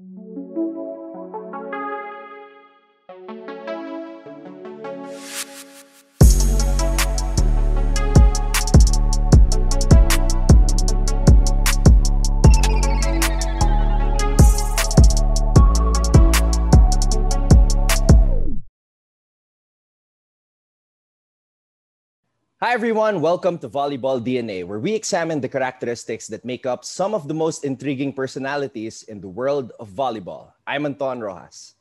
[0.00, 0.89] Música
[22.70, 23.20] Hi, everyone.
[23.20, 27.34] Welcome to Volleyball DNA, where we examine the characteristics that make up some of the
[27.34, 30.52] most intriguing personalities in the world of volleyball.
[30.68, 31.74] I'm Anton Rojas.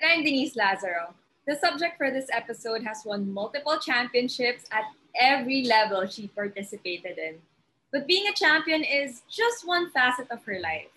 [0.00, 1.12] And I'm Denise Lazaro.
[1.46, 4.84] The subject for this episode has won multiple championships at
[5.20, 7.34] every level she participated in.
[7.92, 10.88] But being a champion is just one facet of her life.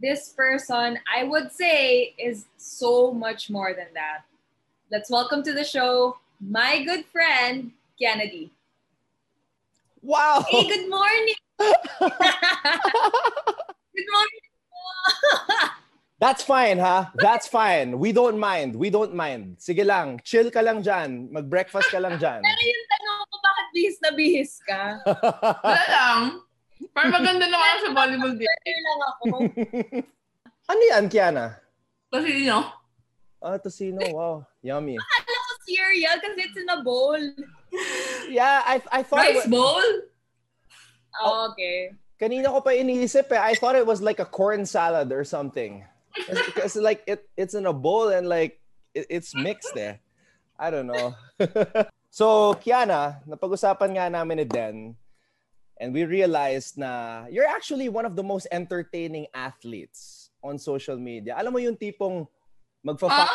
[0.00, 4.24] This person, I would say, is so much more than that.
[4.90, 8.48] Let's welcome to the show my good friend, Kennedy.
[10.00, 10.40] Wow.
[10.48, 11.36] Hey, good morning.
[11.60, 11.76] good
[14.08, 14.44] morning.
[16.20, 17.12] That's fine, ha?
[17.16, 17.98] That's fine.
[17.98, 18.76] We don't mind.
[18.76, 19.60] We don't mind.
[19.60, 20.20] Sige lang.
[20.24, 21.28] Chill ka lang dyan.
[21.32, 22.40] Mag-breakfast ka lang dyan.
[22.40, 24.82] Pero yung tanong ko, bakit bihis na bihis ka?
[25.64, 26.20] Wala lang.
[26.96, 28.48] Parang maganda naman ako sa volleyball din.
[28.48, 29.24] Better lang ako.
[30.72, 31.46] ano yan, Kiana?
[32.12, 32.64] Know,
[33.40, 34.04] Ah, tocino.
[34.12, 34.44] Wow.
[34.60, 35.00] Yummy.
[35.00, 37.16] Akala ko cereal kasi it's in a bowl.
[38.30, 39.26] Yeah, I, I thought...
[39.26, 39.88] rice wa- bowl?
[41.20, 41.90] Oh, okay.
[42.20, 43.40] Kanina ko pa iniisip eh.
[43.40, 45.82] I thought it was like a corn salad or something.
[46.14, 48.60] Because like it it's in a bowl and like
[48.94, 49.96] it, it's mixed eh.
[50.60, 51.16] I don't know.
[52.12, 54.76] so, Kiana, napag-usapan nga namin ni Den
[55.80, 61.34] and we realized na you're actually one of the most entertaining athletes on social media.
[61.40, 62.28] Alam mo yung tipong
[62.84, 63.32] magfa Ah?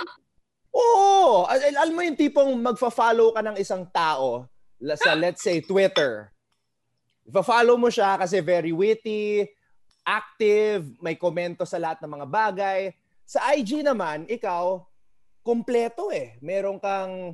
[0.75, 1.47] Oo!
[1.47, 4.43] Al- al- alam mo yung tipong magfa-follow ka ng isang tao
[4.99, 6.27] sa let's say Twitter.
[7.25, 9.47] Ifa-follow mo siya kasi very witty,
[10.05, 12.79] active, may komento sa lahat ng mga bagay.
[13.25, 14.85] Sa IG naman, ikaw,
[15.41, 16.37] kompleto eh.
[16.43, 17.33] Meron kang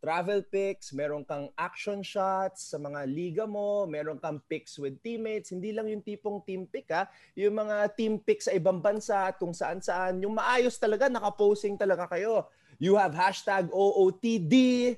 [0.00, 5.52] travel pics, meron kang action shots sa mga liga mo, meron kang pics with teammates.
[5.52, 9.36] Hindi lang yung tipong team pic ha, yung mga team pics sa ibang bansa at
[9.36, 10.20] kung saan-saan.
[10.24, 12.48] Yung maayos talaga, nakaposing talaga kayo.
[12.80, 14.96] You have hashtag OOTD.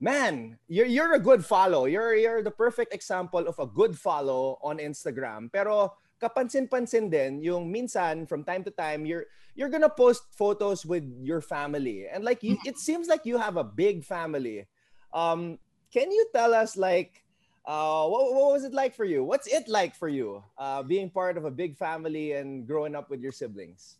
[0.00, 1.86] Man, you're, you're a good follow.
[1.86, 5.50] You're, you're the perfect example of a good follow on Instagram.
[5.50, 9.26] Pero kapansin-pansin din yung minsan from time to time you're
[9.58, 13.58] you're gonna post photos with your family and like you, it seems like you have
[13.58, 14.64] a big family
[15.12, 15.58] um
[15.92, 17.26] can you tell us like
[17.66, 21.10] uh what, what was it like for you what's it like for you uh being
[21.10, 23.98] part of a big family and growing up with your siblings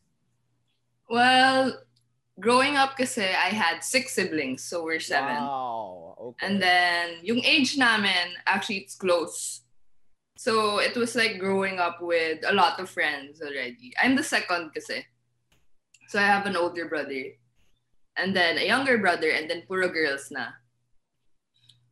[1.08, 1.76] Well,
[2.40, 5.36] growing up kasi, I had six siblings, so we're seven.
[5.36, 9.62] wow okay And then, yung age namin, actually, it's close.
[10.36, 13.92] So, it was like growing up with a lot of friends already.
[14.02, 15.06] I'm the second kasi.
[16.08, 17.36] So, I have an older brother.
[18.16, 19.30] And then, a younger brother.
[19.30, 20.58] And then, puro girls na.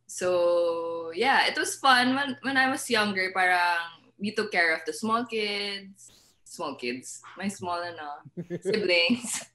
[0.07, 2.15] So, yeah, it was fun.
[2.15, 6.11] When, when I was younger, parang we took care of the small kids.
[6.45, 7.21] Small kids.
[7.37, 7.49] My mm-hmm.
[7.49, 9.45] small, ano, siblings.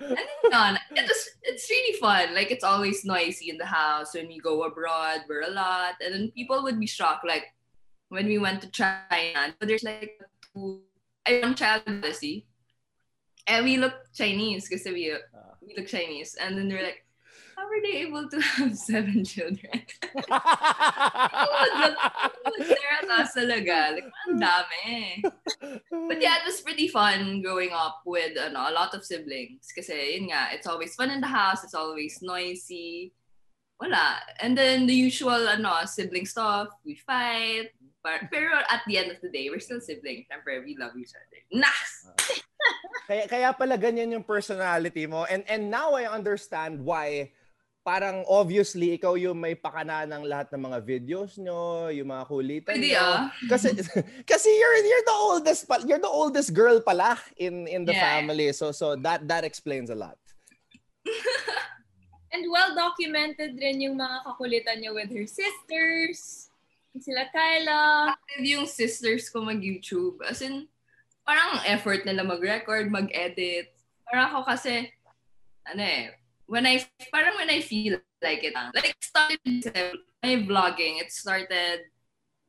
[0.00, 0.18] And
[0.50, 2.34] then it was it's really fun.
[2.34, 5.24] Like it's always noisy in the house when we go abroad.
[5.28, 7.26] We're a lot, and then people would be shocked.
[7.26, 7.52] Like
[8.08, 10.20] when we went to China, but there's like
[10.54, 10.82] two.
[11.26, 12.46] I one child see,
[13.46, 15.54] and we look Chinese because we ah.
[15.60, 17.04] we look Chinese, and then they're like,
[17.58, 19.82] how were they able to have seven children?
[22.98, 23.98] At us talaga.
[23.98, 25.22] Like, ang dami.
[25.90, 29.66] But yeah, it was pretty fun growing up with ano, a lot of siblings.
[29.74, 33.12] Kasi yun nga, it's always fun in the house, it's always noisy.
[33.82, 34.22] Wala.
[34.38, 37.74] And then the usual ano, sibling stuff, we fight.
[38.02, 40.26] But, pero at the end of the day, we're still siblings.
[40.30, 41.42] Siyempre, we love each other.
[41.50, 42.06] Nas!
[43.08, 47.32] kaya kaya pala ganyan yung personality mo and and now I understand why
[47.88, 52.76] parang obviously ikaw yung may pakana ng lahat ng mga videos nyo, yung mga kulitan
[52.76, 53.00] Pwede nyo.
[53.00, 53.32] ah.
[53.48, 53.72] Kasi
[54.30, 58.04] kasi you're you're the oldest pa, you're the oldest girl pala in in the Yeah.
[58.20, 58.52] family.
[58.52, 60.20] So so that that explains a lot.
[62.28, 66.52] And well documented rin yung mga kakulitan niya with her sisters.
[66.92, 68.12] Sila Kyla.
[68.12, 70.18] Active yung sisters ko mag-YouTube.
[70.26, 70.66] As in,
[71.22, 73.70] parang effort nila mag-record, mag-edit.
[74.02, 74.90] Parang ako kasi,
[75.62, 76.17] ano eh,
[76.48, 79.38] when I, parang when I feel like it, like started
[80.22, 81.86] my vlogging, it started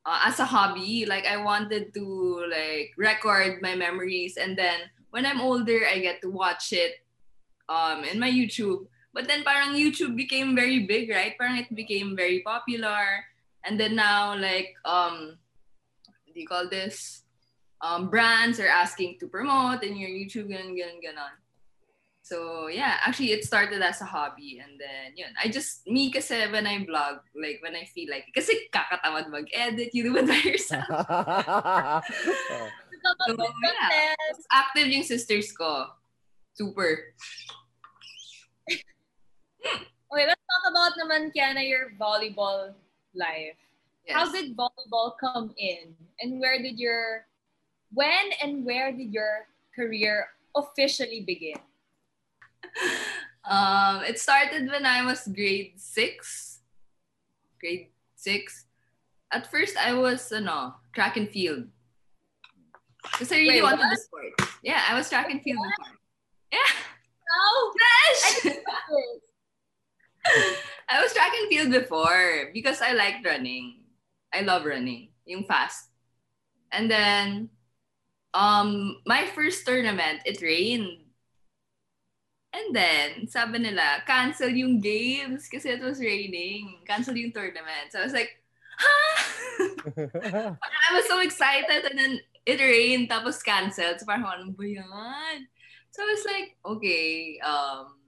[0.04, 1.06] uh, as a hobby.
[1.06, 2.04] Like I wanted to
[2.50, 7.04] like record my memories and then when I'm older, I get to watch it
[7.68, 8.86] um, in my YouTube.
[9.12, 11.34] But then parang YouTube became very big, right?
[11.38, 13.26] Parang it became very popular.
[13.64, 15.36] And then now like um
[16.26, 17.22] what do you call this?
[17.80, 21.34] um, brands are asking to promote in your YouTube, ganon, ganon, ganon.
[22.30, 25.34] So yeah, actually it started as a hobby and then yun.
[25.34, 29.90] I just, me kasi when I vlog, like when I feel like, kasi kakatamad mag-edit,
[29.90, 30.86] you do it by yourself.
[33.00, 33.32] So, So,
[33.64, 34.12] yeah.
[34.52, 35.88] Active yung sisters ko.
[36.52, 37.16] Super.
[38.76, 42.76] Okay, let's talk about naman, Kianna, your volleyball
[43.16, 43.56] life.
[44.04, 44.12] Yes.
[44.12, 45.96] How did volleyball come in?
[46.20, 47.24] And where did your,
[47.96, 51.56] when and where did your career officially begin?
[53.50, 56.60] Um, it started when I was grade six.
[57.58, 58.66] Grade six.
[59.32, 61.66] At first, I was ano, track and field.
[63.02, 63.90] Because I really Wait, wanted what?
[63.90, 64.32] the sport.
[64.62, 65.94] Yeah, I was track and field before.
[66.52, 66.70] Yeah.
[67.32, 68.54] Oh, Gosh!
[70.90, 73.82] I was track and field before because I liked running.
[74.34, 75.10] I love running.
[75.24, 75.88] Yung fast.
[76.72, 77.48] And then,
[78.34, 80.99] um, my first tournament, it rained.
[82.50, 86.82] And then, sabi nila, cancel yung games kasi it was raining.
[86.82, 87.94] Cancel yung tournament.
[87.94, 88.42] So I was like,
[88.74, 88.96] ha?
[90.58, 92.14] I was so excited and then
[92.46, 94.02] it rained tapos canceled.
[94.02, 95.46] So parang ano ba yan?
[95.94, 98.00] So I was like, okay, um,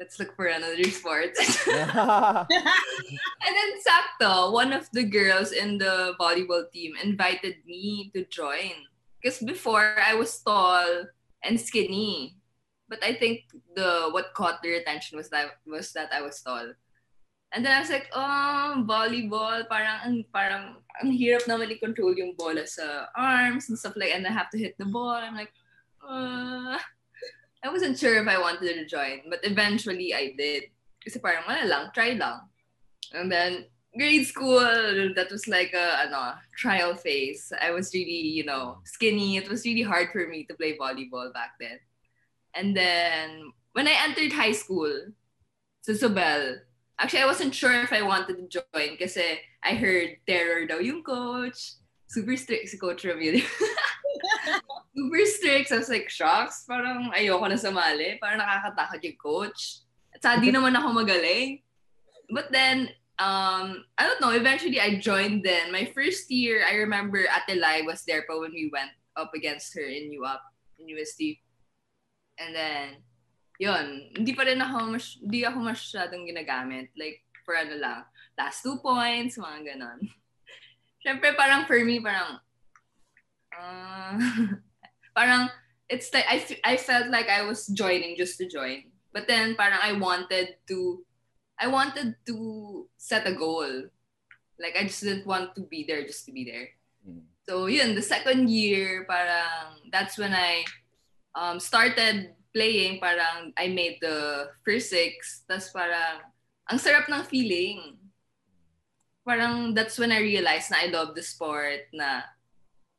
[0.00, 1.36] let's look for another sport.
[1.68, 8.72] and then sakto, one of the girls in the volleyball team invited me to join.
[9.20, 11.06] Because before I was tall
[11.44, 12.41] and skinny.
[12.92, 16.76] But I think the what caught their attention was that was that I was tall.
[17.56, 22.36] And then I was like, oh, volleyball, parang ang parang ang hirap naman i-control yung
[22.36, 25.16] bola sa arms and stuff like and I have to hit the ball.
[25.16, 25.56] I'm like,
[26.04, 26.76] uh,
[27.64, 30.68] I wasn't sure if I wanted to join, but eventually I did.
[31.00, 32.44] Kasi parang wala lang, try lang.
[33.16, 34.60] And then grade school,
[35.16, 37.56] that was like a ano, trial phase.
[37.56, 39.40] I was really, you know, skinny.
[39.40, 41.80] It was really hard for me to play volleyball back then.
[42.54, 44.92] And then when I entered high school,
[45.82, 46.62] sa Sobel,
[46.98, 51.02] actually I wasn't sure if I wanted to join kasi I heard terror daw yung
[51.02, 51.80] coach.
[52.06, 53.40] Super strict si Coach Ramil.
[54.96, 55.68] super strict.
[55.68, 56.68] So I was like, shocks.
[56.68, 58.20] Parang ayoko na sumali.
[58.20, 59.80] Parang nakakatakot yung coach.
[60.12, 61.64] At saka di naman ako magaling.
[62.28, 65.72] But then, um, I don't know, eventually I joined then.
[65.72, 69.72] My first year, I remember Ate Lai was there pa when we went up against
[69.74, 70.40] her in UAP,
[70.80, 71.40] in UST.
[72.42, 72.86] And then,
[73.62, 76.90] yun, hindi pa rin ako, mas, hindi ako masyadong ginagamit.
[76.98, 78.02] Like, for ano lang,
[78.34, 80.00] last two points, mga ganon.
[81.02, 82.42] Siyempre, parang for me, parang,
[83.54, 84.18] uh,
[85.18, 85.50] parang,
[85.86, 88.90] it's like, I, I felt like I was joining just to join.
[89.12, 91.04] But then, parang I wanted to,
[91.58, 93.86] I wanted to set a goal.
[94.58, 96.68] Like, I just didn't want to be there just to be there.
[97.06, 97.22] Mm.
[97.46, 100.64] So, yun, the second year, parang, that's when I
[101.34, 105.42] um, started playing, parang I made the first six.
[105.48, 106.20] Tapos parang,
[106.68, 107.98] ang sarap ng feeling.
[109.24, 112.26] Parang that's when I realized na I love the sport, na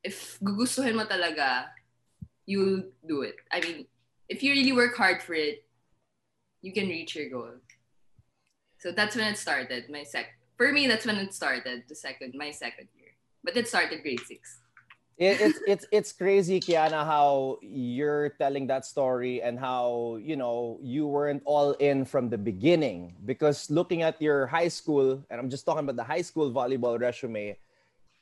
[0.02, 1.68] if gugustuhin mo talaga,
[2.46, 3.36] you'll do it.
[3.52, 3.86] I mean,
[4.28, 5.64] if you really work hard for it,
[6.62, 7.60] you can reach your goal.
[8.80, 9.88] So that's when it started.
[9.88, 11.84] My sec for me, that's when it started.
[11.88, 13.12] The second, my second year.
[13.42, 14.60] But it started grade six.
[15.14, 20.82] It, it's it's it's crazy, Kianna, how you're telling that story and how you know
[20.82, 23.14] you weren't all in from the beginning.
[23.22, 26.98] Because looking at your high school, and I'm just talking about the high school volleyball
[26.98, 27.54] resume,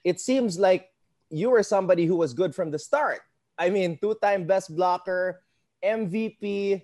[0.05, 0.93] it seems like
[1.33, 3.25] you were somebody who was good from the start.
[3.57, 5.41] I mean, two-time best blocker,
[5.81, 6.83] MVP,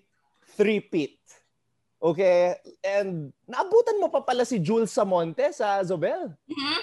[0.56, 1.20] three-peat.
[2.00, 2.56] Okay?
[2.80, 6.32] And naabutan mo pa pala si Jules Samonte sa Zobel.
[6.48, 6.80] Mhm.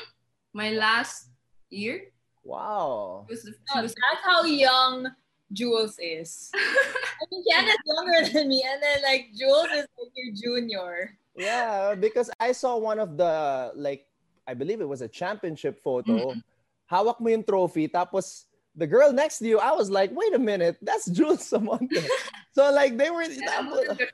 [0.53, 1.33] My last
[1.73, 2.14] year
[2.45, 3.25] Wow.
[3.27, 5.09] was she was that's how young
[5.51, 6.51] Jules is.
[6.55, 11.17] I mean, Kianna's younger than me, and then like Jules is like your junior.
[11.35, 14.05] Yeah, because I saw one of the like
[14.47, 16.31] I believe it was a championship photo.
[16.31, 16.39] Mm-hmm.
[16.85, 18.45] Hawak mo yung trophy tapos
[18.77, 21.97] the girl next to you, I was like, "Wait a minute, that's Jules Samonte."
[22.53, 24.05] so like they were Naabutan ko.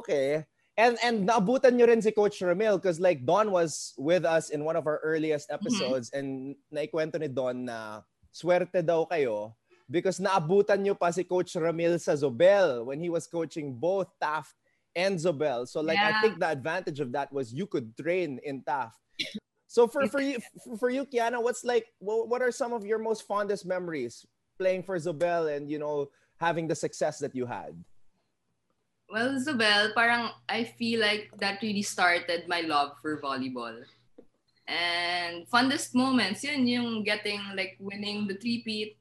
[0.00, 0.44] Okay.
[0.76, 4.60] And and naabutan nyo rin si Coach Ramil because like Dawn was with us in
[4.60, 5.64] one of our earliest mm-hmm.
[5.64, 9.56] episodes and naikwento ni Dawn na swerte daw kayo
[9.88, 14.52] because naabutan nyo pa si Coach Ramil sa Zobel when he was coaching both Taft
[14.92, 15.64] and Zobel.
[15.64, 19.00] So like I think the advantage of that was you could train in Taft.
[19.68, 20.36] So for for you
[20.76, 24.28] for you Kianna, what's like what, what are some of your most fondest memories
[24.60, 27.72] playing for Zobel and you know having the success that you had?
[29.08, 33.84] Well, Zobel, parang I feel like that really started my love for volleyball.
[34.66, 38.96] And fondest moments, yun yung getting like winning the three-peat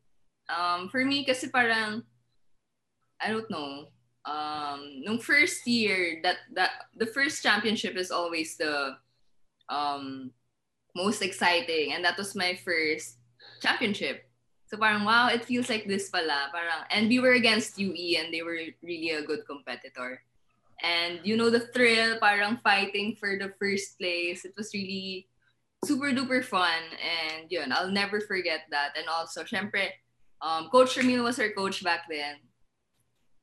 [0.45, 2.05] Um, for me, kasi parang,
[3.17, 3.89] I don't know,
[4.25, 8.97] um, nung first year, that, that the first championship is always the
[9.69, 10.31] um,
[10.95, 11.93] most exciting.
[11.93, 13.17] And that was my first
[13.61, 14.24] championship.
[14.67, 16.49] So parang, wow, it feels like this pala.
[16.51, 20.21] Parang, and we were against UE and they were really a good competitor.
[20.81, 24.43] And you know, the thrill, parang fighting for the first place.
[24.43, 25.27] It was really
[25.85, 26.81] super duper fun.
[26.97, 28.97] And yun, I'll never forget that.
[28.97, 29.89] And also, syempre,
[30.41, 32.41] um, Coach Ramil was our coach back then.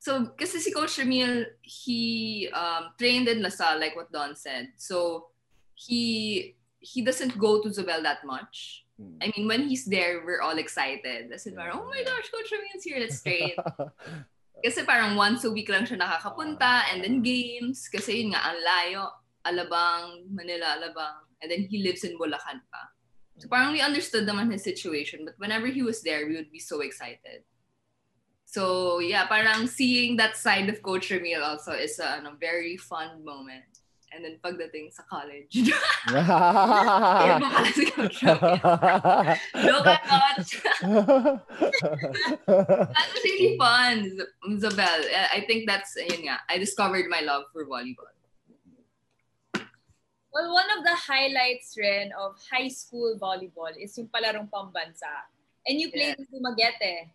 [0.02, 4.74] So, kasi si Coach Ramil, he um, trained in LaSalle, like what Dawn said.
[4.76, 5.30] So,
[5.74, 8.81] he he doesn't go to Zobel that much.
[9.00, 11.32] I mean, when he's there, we're all excited.
[11.32, 13.56] As in, parang, oh my gosh, Coach Ramil's here, let's train.
[14.64, 17.88] Kasi parang once a week lang siya nakakapunta and then games.
[17.90, 19.10] Kasi yun nga, ang layo.
[19.42, 21.26] Alabang, Manila, Alabang.
[21.42, 22.82] And then he lives in Bulacan pa.
[23.42, 25.26] So parang we understood naman his situation.
[25.26, 27.42] But whenever he was there, we would be so excited.
[28.46, 33.24] So yeah, parang seeing that side of Coach Ramil also is a ano, very fun
[33.24, 33.71] moment.
[34.12, 35.48] And then pagdating sa college,
[36.12, 38.60] Kaya ba pala si Coach Ramil?
[39.64, 40.60] Look at Coach!
[42.92, 44.20] That was really fun,
[44.60, 45.00] Zabel.
[45.32, 48.12] I think that's, yun nga, I discovered my love for volleyball.
[50.32, 55.28] Well, one of the highlights rin of high school volleyball is yung palarong pambansa.
[55.68, 57.12] And you played in Dumaguete.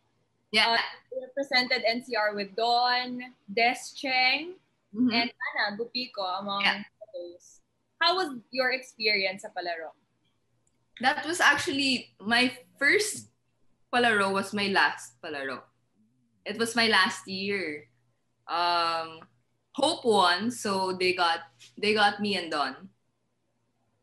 [0.53, 0.77] Yeah.
[0.77, 4.53] Uh, you represented NCR with Don, Des Cheng,
[4.95, 5.13] Mhm.
[5.13, 6.83] and Ana Gupico among Yeah.
[7.13, 7.61] those.
[8.01, 9.91] How was your experience sa palaro?
[11.01, 13.29] That was actually my first
[13.93, 15.63] palaro was my last palaro.
[16.45, 17.89] It was my last year.
[18.47, 19.21] Um,
[19.77, 22.89] Hope won, so they got they got me and Dawn.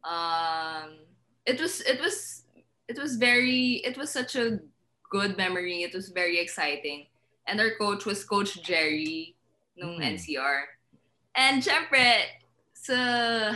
[0.06, 1.02] Um,
[1.42, 2.46] it was it was
[2.86, 4.62] it was very it was such a
[5.10, 5.82] good memory.
[5.82, 7.10] It was very exciting,
[7.50, 9.33] and our coach was Coach Jerry,
[9.78, 10.18] nung Mm.
[10.18, 10.74] NCR.
[11.34, 12.30] And syempre,
[12.74, 12.96] sa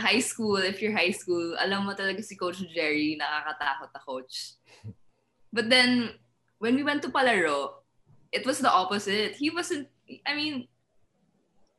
[0.01, 4.59] high school, if you're high school, alam mo talaga si Coach Jerry, nakakatakot na coach.
[5.55, 6.19] But then,
[6.59, 7.85] when we went to Palaro,
[8.31, 9.37] it was the opposite.
[9.37, 9.87] He wasn't,
[10.25, 10.67] I mean,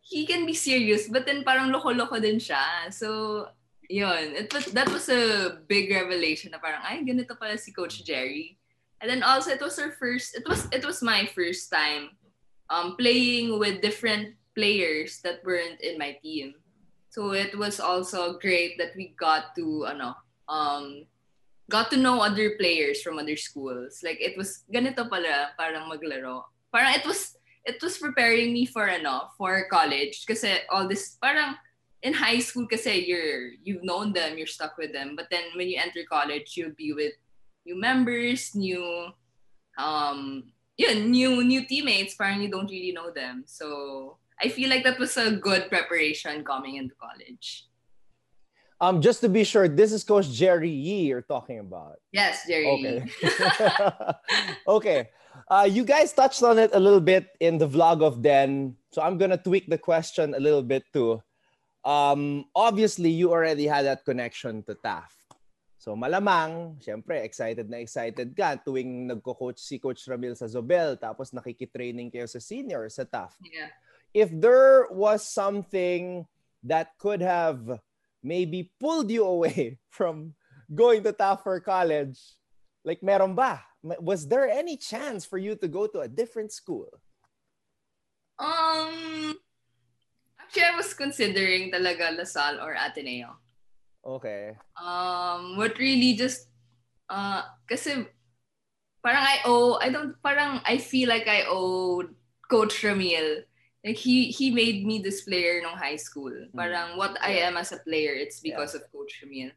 [0.00, 2.90] he can be serious, but then parang loko-loko din siya.
[2.90, 3.46] So,
[3.86, 4.34] yun.
[4.34, 8.58] It was, that was a big revelation na parang, ay, ganito pala si Coach Jerry.
[9.00, 12.14] And then also, it was our first, it was, it was my first time
[12.70, 16.54] um, playing with different players that weren't in my team.
[17.10, 20.14] So it was also great that we got to ano
[20.46, 21.06] um
[21.66, 24.02] got to know other players from other schools.
[24.02, 26.46] Like it was ganito pala parang maglaro.
[26.70, 27.34] Parang it was
[27.66, 31.58] it was preparing me for ano for college kasi all this parang
[32.06, 35.18] in high school kasi you're you've known them, you're stuck with them.
[35.18, 37.14] But then when you enter college, you'll be with
[37.66, 39.10] new members, new
[39.74, 40.46] um
[40.80, 43.44] yeah, new new teammates, you don't really know them.
[43.44, 47.68] So I feel like that was a good preparation coming into college.
[48.80, 52.00] Um, just to be sure, this is Coach Jerry Yee you're talking about.
[52.12, 52.64] Yes, Jerry.
[52.72, 53.04] Okay.
[54.80, 55.00] okay.
[55.52, 58.74] Uh, you guys touched on it a little bit in the vlog of Den.
[58.90, 61.20] So I'm going to tweak the question a little bit too.
[61.84, 65.19] Um, obviously, you already had that connection to Taft.
[65.80, 71.32] So malamang, syempre, excited na excited ka tuwing nagko-coach si Coach Ramil sa Zobel tapos
[71.32, 73.40] nakikitraining kayo sa senior sa Taft.
[73.40, 73.72] Yeah.
[74.12, 76.28] If there was something
[76.68, 77.80] that could have
[78.20, 80.36] maybe pulled you away from
[80.68, 82.20] going to Taft for college,
[82.84, 83.64] like meron ba?
[84.04, 86.92] Was there any chance for you to go to a different school?
[88.36, 89.32] Um,
[90.36, 93.40] actually, I was considering talaga LaSalle or Ateneo.
[94.06, 94.56] Okay.
[94.80, 96.48] Um, what really just,
[97.08, 98.06] uh, kasi
[99.04, 102.04] parang I owe, I don't, parang I feel like I owe
[102.50, 103.44] Coach Ramil.
[103.84, 106.32] Like he he made me this player nung high school.
[106.52, 109.52] Parang what I am as a player, it's because of Coach Ramil.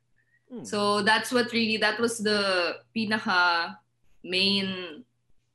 [0.48, 0.64] Hmm.
[0.64, 3.76] So that's what really that was the pinaka
[4.24, 5.04] main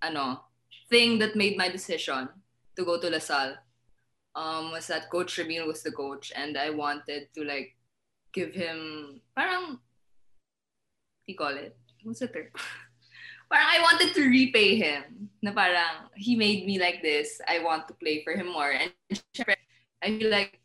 [0.02, 0.45] ano
[0.90, 2.28] thing that made my decision
[2.76, 3.57] to go to LaSalle.
[4.37, 7.75] Um, was that Coach Ramil was the coach and I wanted to like
[8.33, 11.77] give him parang what do you call it?
[12.03, 12.49] What's the term?
[13.51, 15.31] parang I wanted to repay him.
[15.43, 17.41] Na parang he made me like this.
[17.49, 18.71] I want to play for him more.
[18.71, 18.93] And
[20.03, 20.61] I feel like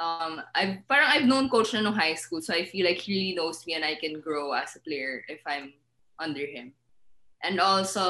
[0.00, 3.12] um I've parang I've known coach na nung high school, so I feel like he
[3.12, 5.74] really knows me and I can grow as a player if I'm
[6.18, 6.72] under him.
[7.42, 8.02] And also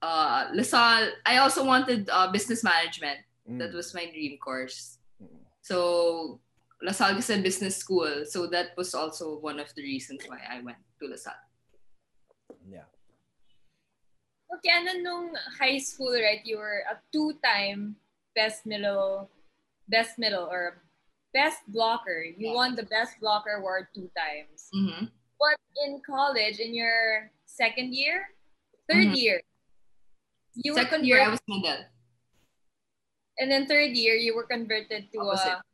[0.00, 3.20] uh LaSalle, I also wanted uh, business management.
[3.48, 3.58] Mm.
[3.58, 4.98] That was my dream course.
[5.20, 5.40] Mm.
[5.62, 6.40] So
[6.82, 10.60] LaSalle is a business school, so that was also one of the reasons why I
[10.60, 11.40] went to LaSalle.
[12.68, 12.84] Yeah.
[14.52, 17.96] Okay, ano nung high school, right, you were a two-time
[18.36, 19.30] best middle,
[19.88, 20.84] best middle or
[21.32, 22.22] best blocker.
[22.22, 24.68] You won the best blocker award two times.
[24.72, 25.10] Mhm.
[25.40, 28.32] But in college, in your second year,
[28.88, 29.20] 3rd Mhm.
[29.20, 29.36] year,
[30.54, 31.88] you were Second year, I was middle.
[33.40, 35.60] and then third year, you were converted to Opposite.
[35.60, 35.65] a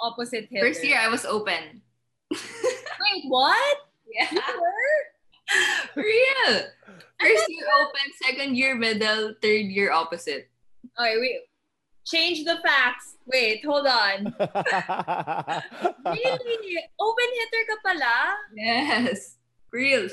[0.00, 0.66] opposite hitter.
[0.66, 1.82] First year, I was open.
[2.30, 3.76] Wait, what?
[4.10, 4.28] Yeah.
[4.32, 6.02] You were?
[6.02, 6.60] Real.
[7.20, 10.50] First year open, second year middle, third year opposite.
[10.98, 11.40] Okay, wait.
[12.06, 13.16] Change the facts.
[13.26, 14.34] Wait, hold on.
[16.04, 16.76] Really?
[17.00, 18.16] Open hitter ka pala?
[18.54, 19.36] Yes.
[19.72, 20.08] Real.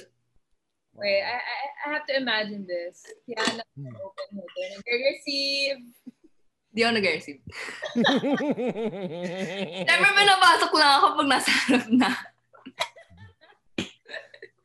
[0.96, 1.60] Wait, I, I,
[1.90, 3.04] I have to imagine this.
[3.28, 3.88] Kianna, Hmm.
[3.92, 4.80] open hitter.
[4.88, 5.78] Nag-receive.
[6.72, 7.40] Di ako nag-receive.
[9.84, 12.12] Never ba napasok lang ako pag nasa harap na.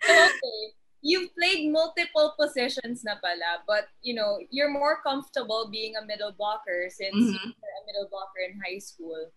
[0.06, 0.62] Okay.
[1.02, 6.30] You've played multiple positions na pala, but you know, you're more comfortable being a middle
[6.30, 7.34] blocker since Mhm.
[7.34, 9.34] you were a middle blocker in high school.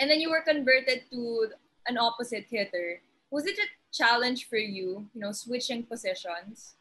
[0.00, 1.52] And then you were converted to
[1.88, 3.00] an opposite hitter.
[3.28, 6.76] Was it a challenge for you, you know, switching positions?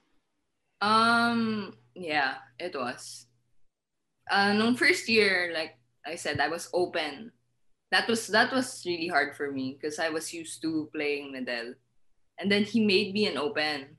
[0.80, 3.28] Um, yeah, it was.
[4.30, 7.32] Uh, nung first year, like I said, I was open.
[7.92, 11.78] That was that was really hard for me because I was used to playing middle,
[12.40, 13.96] and then he made me an open.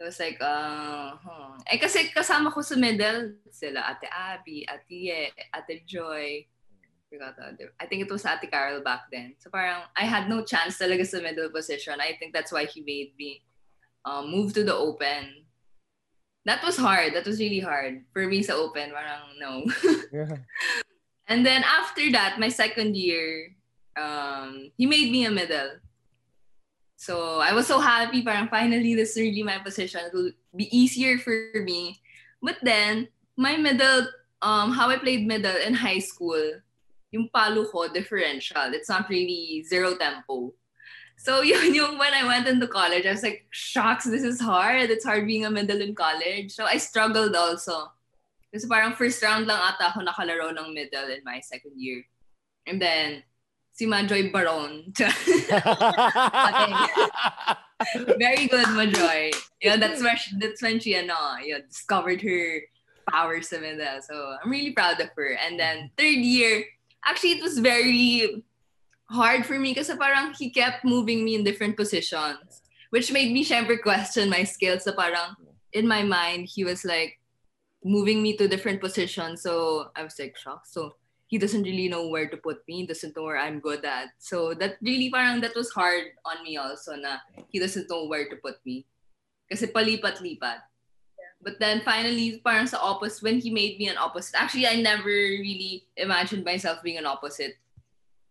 [0.00, 1.56] It was like, uh, huh.
[1.70, 6.44] eh kasi kasama ko sa middle sila Ate Abby, Ate Ye, Ate Joy.
[7.78, 9.38] I think it was Ate Carol back then.
[9.38, 12.02] So parang I had no chance talaga sa middle position.
[12.02, 13.46] I think that's why he made me
[14.04, 15.43] um, move to the open.
[16.44, 17.14] That was hard.
[17.14, 18.04] That was really hard.
[18.12, 19.64] For me sa open, parang no.
[21.28, 23.56] and then after that, my second year,
[23.96, 25.80] um, he made me a middle.
[26.96, 30.08] So I was so happy, parang finally this is really my position.
[30.08, 31.32] It will be easier for
[31.64, 32.00] me.
[32.40, 34.08] But then, my middle,
[34.42, 36.60] um, how I played middle in high school,
[37.10, 38.72] yung palo ko, differential.
[38.76, 40.52] It's not really zero tempo.
[41.16, 44.90] So yun yung when I went into college, I was like, shucks, this is hard.
[44.90, 46.52] It's hard being a middle in college.
[46.52, 47.92] So I struggled also.
[48.52, 52.06] Kasi parang first round lang ata ako nakalaro ng middle in my second year.
[52.66, 53.24] And then,
[53.74, 54.94] si Majoy Baron.
[58.16, 59.34] Very good, Majoy.
[59.60, 62.62] Yeah, that's where she, that's when she ano, yun, discovered her
[63.10, 64.00] power sa middle.
[64.02, 65.34] So I'm really proud of her.
[65.34, 66.64] And then third year,
[67.04, 68.44] actually it was very
[69.10, 72.62] hard for me kasi parang he kept moving me in different positions.
[72.90, 74.84] Which made me syempre question my skills.
[74.84, 75.34] So parang
[75.74, 77.18] in my mind, he was like
[77.82, 79.42] moving me to different positions.
[79.42, 80.70] So I was like shocked.
[80.70, 80.94] So
[81.26, 84.14] he doesn't really know where to put me, He doesn't know where I'm good at.
[84.18, 88.28] So that really parang that was hard on me also na he doesn't know where
[88.30, 88.86] to put me.
[89.50, 90.62] Kasi palipat-lipat.
[91.42, 95.10] But then finally, parang sa opposite, when he made me an opposite, actually I never
[95.10, 97.60] really imagined myself being an opposite.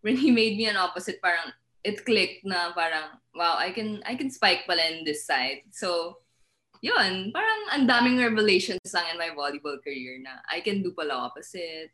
[0.04, 4.14] When he made me an opposite, parang it clicked na parang, wow, I can I
[4.14, 5.64] can spike pala in this side.
[5.72, 6.20] So,
[6.84, 11.16] yun, parang ang daming revelations lang in my volleyball career na I can do pala
[11.32, 11.88] opposite.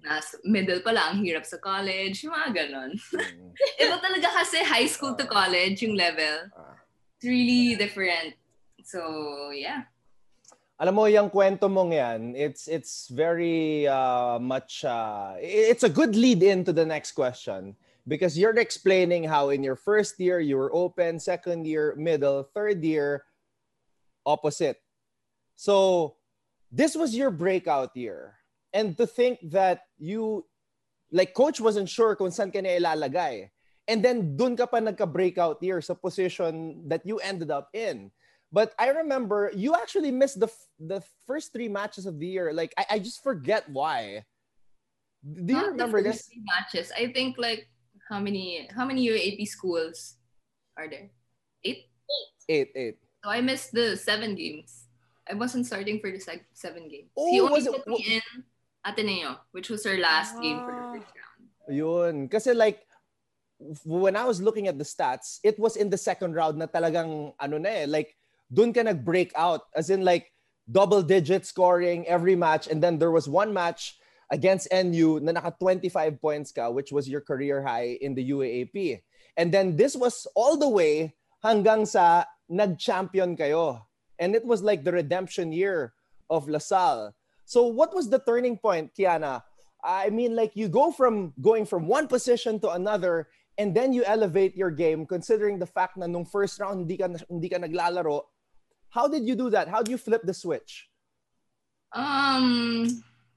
[0.00, 2.96] Nas middle pala, ang hirap sa college, yung mga ganon.
[3.82, 6.48] Iba talaga kasi high school to college yung level.
[7.18, 8.38] It's really different.
[8.86, 9.92] So, yeah.
[10.80, 16.16] Alam mo, yung kwento mong yan, it's, it's very uh, much, uh, it's a good
[16.16, 17.76] lead in to the next question.
[18.06, 22.82] Because you're explaining how in your first year, you were open, second year, middle, third
[22.82, 23.24] year,
[24.26, 24.76] opposite.
[25.56, 26.16] So,
[26.72, 28.34] this was your breakout year.
[28.74, 30.44] And to think that you,
[31.12, 33.48] like, coach wasn't sure kung saan ka ilalagay.
[33.86, 38.10] And then, dun ka pa nagka-breakout year sa position that you ended up in.
[38.54, 42.54] But I remember you actually missed the f- the first three matches of the year.
[42.54, 44.22] Like I, I just forget why.
[45.26, 46.30] Do you Not remember the this?
[46.30, 46.94] three matches?
[46.94, 47.66] I think like
[48.06, 50.22] how many how many UAAP schools
[50.78, 51.10] are there?
[51.66, 51.90] Eight.
[52.46, 52.96] Eight, eight.
[53.26, 54.86] So I missed the seven games.
[55.26, 57.10] I wasn't starting for the sec- seven games.
[57.18, 58.44] Oh, he only was it- put me in
[58.86, 60.92] Ateneo, which was our last game for the Ah.
[60.94, 61.42] first round.
[61.74, 62.16] Yun.
[62.30, 62.86] Kasi like
[63.82, 67.34] when I was looking at the stats, it was in the second round na talagang
[67.40, 68.14] ano na eh, like
[68.52, 70.32] dun ka nag-break out as in like
[70.70, 73.98] double digit scoring every match and then there was one match
[74.32, 79.00] against NU na naka 25 points ka which was your career high in the UAAP.
[79.36, 83.82] And then this was all the way hanggang sa nag-champion kayo.
[84.18, 85.92] And it was like the redemption year
[86.30, 87.14] of LaSalle.
[87.44, 89.42] So what was the turning point, Kiana?
[89.84, 93.28] I mean, like you go from going from one position to another,
[93.58, 97.12] and then you elevate your game, considering the fact na nung first round hindi ka,
[97.28, 98.22] hindi ka naglalaro.
[98.94, 99.66] How did you do that?
[99.66, 100.86] How do you flip the switch?
[101.90, 102.86] Um,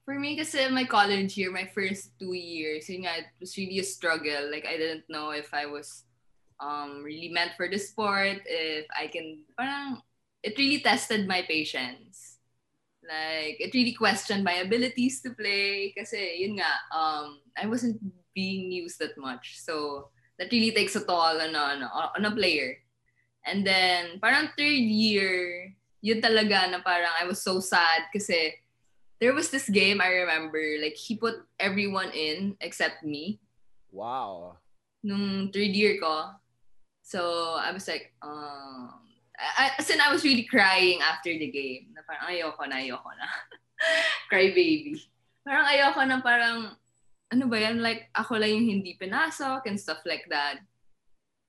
[0.05, 3.81] for me, kasi my college year, my first two years, yun nga, it was really
[3.81, 4.53] a struggle.
[4.53, 6.05] Like, I didn't know if I was
[6.61, 10.05] um, really meant for the sport, if I can, parang,
[10.45, 12.37] it really tested my patience.
[13.01, 15.89] Like, it really questioned my abilities to play.
[15.97, 17.97] Nga, um, I wasn't
[18.37, 19.57] being used that much.
[19.57, 22.77] So, that really takes a toll on, on, on a player.
[23.47, 25.71] And then, parang third year,
[26.03, 28.59] yun talaga na parang I was so sad kasi
[29.19, 33.39] there was this game I remember, like he put everyone in except me.
[33.89, 34.59] Wow.
[35.01, 36.37] Nung third year ko.
[37.01, 38.93] So I was like, um,
[39.37, 41.95] I, as in I was really crying after the game.
[41.95, 43.27] Na parang ayoko na, ayoko na.
[44.29, 45.01] Cry baby.
[45.45, 46.75] Parang ayoko na parang,
[47.31, 47.79] ano ba yan?
[47.79, 50.59] Like, ako lang yung hindi pinasok and stuff like that.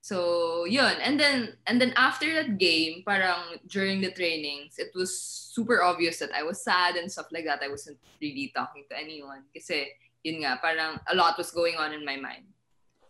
[0.00, 0.96] So, yun.
[1.02, 6.18] And then, and then after that game, parang during the trainings, it was super obvious
[6.18, 7.60] that I was sad and stuff like that.
[7.62, 9.42] I wasn't really talking to anyone.
[9.54, 9.90] Kasi,
[10.22, 12.46] yun nga, parang a lot was going on in my mind.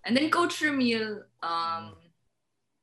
[0.05, 1.95] And then Coach Ramil, um,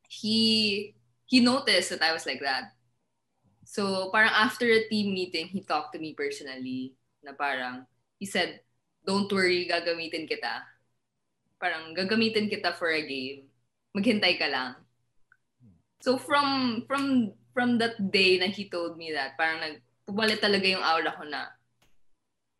[0.08, 0.94] he,
[1.26, 2.78] he noticed that I was like that.
[3.66, 7.90] So, parang after a team meeting, he talked to me personally na parang,
[8.20, 8.62] he said,
[9.06, 10.62] don't worry, gagamitin kita.
[11.58, 13.50] Parang gagamitin kita for a game
[13.96, 14.76] maghintay ka lang.
[16.04, 20.84] So from from from that day na he told me that, parang nagpumalit talaga yung
[20.84, 21.56] aura ko na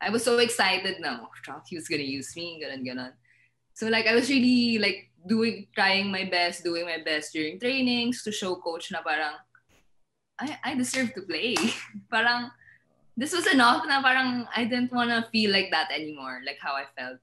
[0.00, 3.12] I was so excited na, oh, he was gonna use me, ganun, ganun.
[3.72, 8.22] So like, I was really like doing, trying my best, doing my best during trainings
[8.24, 9.40] to show coach na parang,
[10.38, 11.56] I, I deserve to play.
[12.12, 12.50] parang,
[13.16, 16.84] this was enough na parang I didn't wanna feel like that anymore, like how I
[16.92, 17.16] felt.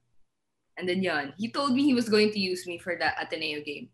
[0.78, 3.62] And then yun, he told me he was going to use me for the Ateneo
[3.62, 3.93] game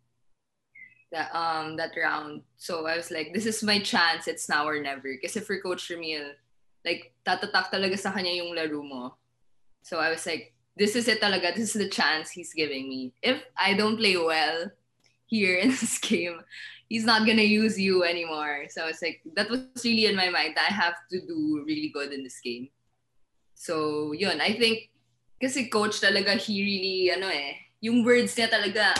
[1.11, 2.41] that um that round.
[2.57, 4.27] So I was like, this is my chance.
[4.27, 5.17] It's now or never.
[5.21, 6.37] Kasi for Coach Ramil,
[6.85, 9.15] like tatatak talaga sa kanya yung laro mo.
[9.81, 11.55] So I was like, this is it talaga.
[11.55, 13.13] This is the chance he's giving me.
[13.21, 14.71] If I don't play well
[15.25, 16.41] here in this game,
[16.87, 18.69] he's not gonna use you anymore.
[18.69, 20.57] So it's like that was really in my mind.
[20.57, 22.69] I have to do really good in this game.
[23.55, 24.93] So yun, I think
[25.41, 28.93] kasi coach talaga he really ano eh, yung words niya talaga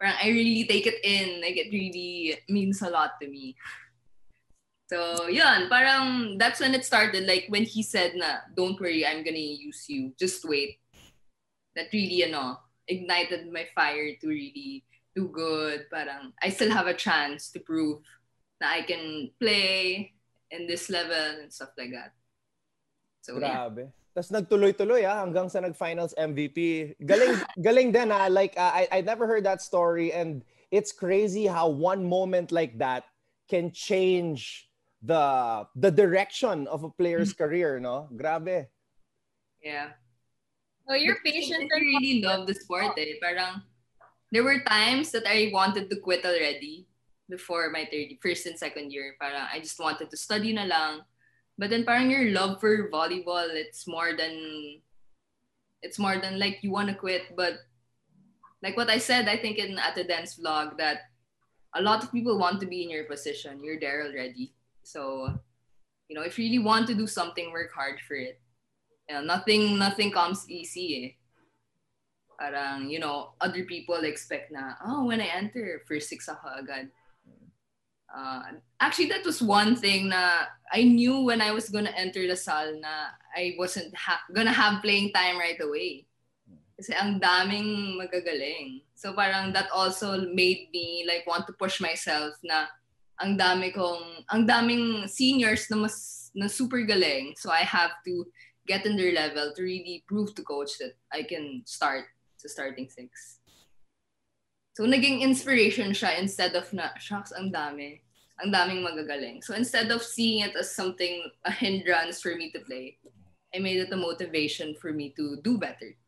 [0.00, 1.40] parang I really take it in.
[1.42, 3.56] Like, it really means a lot to me.
[4.88, 7.26] So, yun, parang that's when it started.
[7.26, 10.14] Like, when he said na, don't worry, I'm gonna use you.
[10.18, 10.80] Just wait.
[11.76, 12.58] That really, ano,
[12.88, 14.84] ignited my fire to really
[15.14, 15.86] do good.
[15.92, 18.00] Parang, I still have a chance to prove
[18.60, 20.14] that I can play
[20.50, 22.12] in this level and stuff like that.
[23.20, 23.78] So, Grabe.
[23.78, 23.92] Yeah.
[24.18, 26.98] Tapos nagtuloy-tuloy ah, hanggang sa nag-finals MVP.
[27.06, 27.38] Galing,
[27.70, 28.26] galing din ah.
[28.26, 30.42] Like, uh, I, I never heard that story and
[30.74, 33.06] it's crazy how one moment like that
[33.46, 34.66] can change
[35.06, 37.46] the the direction of a player's mm-hmm.
[37.46, 38.10] career, no?
[38.10, 38.66] Grabe.
[39.62, 39.94] Yeah.
[40.90, 41.70] Oh, you're patient.
[41.70, 43.22] I really love the sport eh.
[43.22, 43.62] Parang,
[44.34, 46.90] there were times that I wanted to quit already
[47.30, 49.14] before my third, first and second year.
[49.22, 51.06] Parang, I just wanted to study na lang
[51.58, 54.80] but then parang your love for volleyball, it's more than
[55.82, 57.34] it's more than like you want to quit.
[57.36, 57.58] But
[58.62, 61.10] like what I said, I think in at the dance vlog that
[61.74, 63.62] a lot of people want to be in your position.
[63.62, 64.54] You're there already.
[64.82, 65.34] So,
[66.08, 68.40] you know, if you really want to do something, work hard for it.
[69.08, 71.08] You know, nothing nothing comes easy eh.
[72.38, 76.86] Parang, you know, other people expect na, oh, when I enter, first six ako agad.
[78.08, 82.36] Uh, actually, that was one thing na I knew when I was gonna enter the
[82.36, 86.08] sal na I wasn't ha- gonna have playing time right away.
[86.78, 88.86] Kasi ang daming magagaling.
[88.94, 92.70] So parang that also made me like want to push myself na
[93.18, 97.34] ang dami kong, ang daming seniors na mas, na super galing.
[97.36, 98.24] So I have to
[98.66, 102.06] get in their level to really prove to coach that I can start
[102.38, 103.37] sa starting six.
[104.78, 107.98] So, naging inspiration siya instead of na, shucks, ang dami.
[108.38, 109.42] Ang daming magagaling.
[109.42, 112.94] So, instead of seeing it as something, a hindrance for me to play,
[113.50, 115.98] I made it a motivation for me to do better.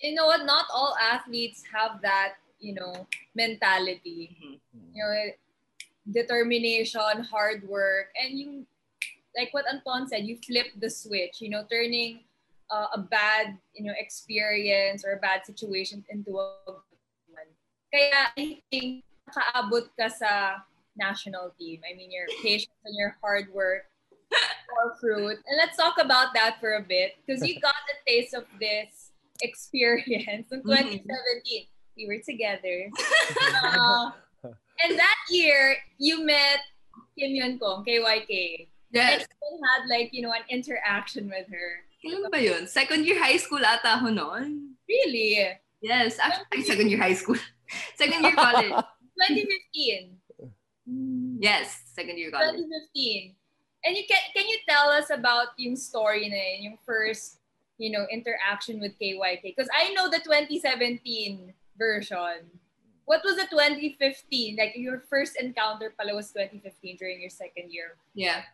[0.00, 0.48] You know what?
[0.48, 3.04] Not all athletes have that, you know,
[3.36, 4.32] mentality.
[4.40, 4.96] Mm-hmm.
[4.96, 5.12] You know,
[6.08, 8.64] determination, hard work, and you,
[9.36, 12.24] like what Anton said, you flip the switch, you know, turning
[12.72, 16.72] uh, a bad, you know, experience or a bad situation into a
[17.94, 20.58] Kaya I think nakaabot ka sa
[20.98, 21.78] national team.
[21.86, 23.86] I mean, your patience and your hard work
[24.66, 25.38] for fruit.
[25.46, 29.14] And let's talk about that for a bit because you got a taste of this
[29.42, 31.06] experience in 2017.
[31.06, 31.70] Mm-hmm.
[31.94, 32.90] We were together.
[33.62, 34.10] Uh,
[34.84, 36.58] And that year, you met
[37.16, 38.66] Kim Yeon-koung, KYK.
[38.90, 39.22] And Yes.
[39.22, 41.86] you had like, you know, an interaction with her.
[42.02, 42.66] Kailan ba yun?
[42.66, 44.74] Second year high school ata ako noon.
[44.90, 45.46] Really?
[45.80, 46.18] Yes.
[46.18, 47.38] Actually, second year high school.
[47.96, 48.70] second year college.
[49.14, 51.38] 2015.
[51.40, 51.80] Yes.
[51.94, 52.60] Second year college.
[52.60, 53.34] 2015.
[53.84, 57.40] And you can can you tell us about yung story na yun, yung first,
[57.76, 59.44] you know, interaction with KYK?
[59.44, 62.48] Because I know the 2017 version.
[63.04, 64.56] What was the 2015?
[64.56, 68.00] Like your first encounter pala was 2015 during your second year.
[68.16, 68.48] Yeah.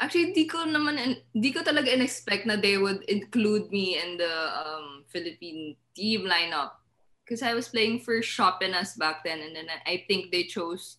[0.00, 0.98] Actually, di ko naman,
[1.30, 6.82] di ko talaga in-expect na they would include me in the um, Philippine team lineup.
[7.24, 10.98] Because I was playing for Shopinas back then, and then I think they chose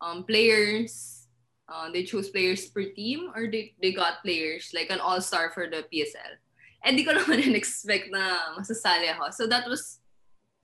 [0.00, 1.26] um, players.
[1.68, 5.66] Uh, they chose players per team, or they, they got players, like an all-star for
[5.66, 6.38] the PSL.
[6.84, 9.30] And di ko naman in-expect na masasali ako.
[9.32, 9.98] So that was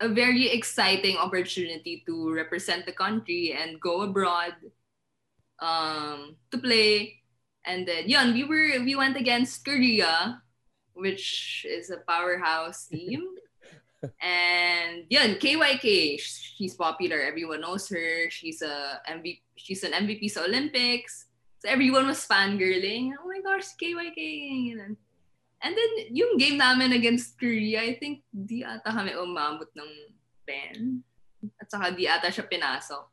[0.03, 4.55] a very exciting opportunity to represent the country and go abroad
[5.63, 7.23] um, to play.
[7.65, 10.43] And then, yun, we were we went against Korea,
[10.95, 13.23] which is a powerhouse team.
[14.21, 17.21] And yun, KYK, she's popular.
[17.21, 18.31] Everyone knows her.
[18.31, 19.41] She's a MVP.
[19.57, 21.27] She's an MVP sa Olympics.
[21.63, 23.15] So everyone was fangirling.
[23.15, 24.19] Oh my gosh, KYK.
[24.75, 24.99] Ganun.
[25.63, 29.91] And then, yung game namin against Korea, I think di ata kami umabot ng
[30.43, 31.55] 10.
[31.63, 33.07] At saka di ata siya pinasok.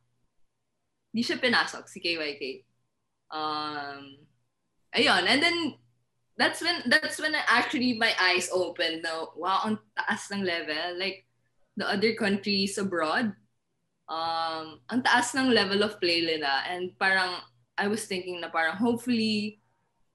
[1.14, 2.66] Di siya pinasok, si KYK.
[3.30, 4.18] Um,
[4.90, 5.22] ayun.
[5.30, 5.78] And then,
[6.40, 10.96] that's when, that's when actually my eyes opened na, wow, ang taas ng level.
[10.96, 11.28] Like,
[11.76, 13.36] the other countries abroad,
[14.08, 16.64] um, ang taas ng level of play nila.
[16.64, 17.44] And parang,
[17.76, 19.60] I was thinking na parang, hopefully,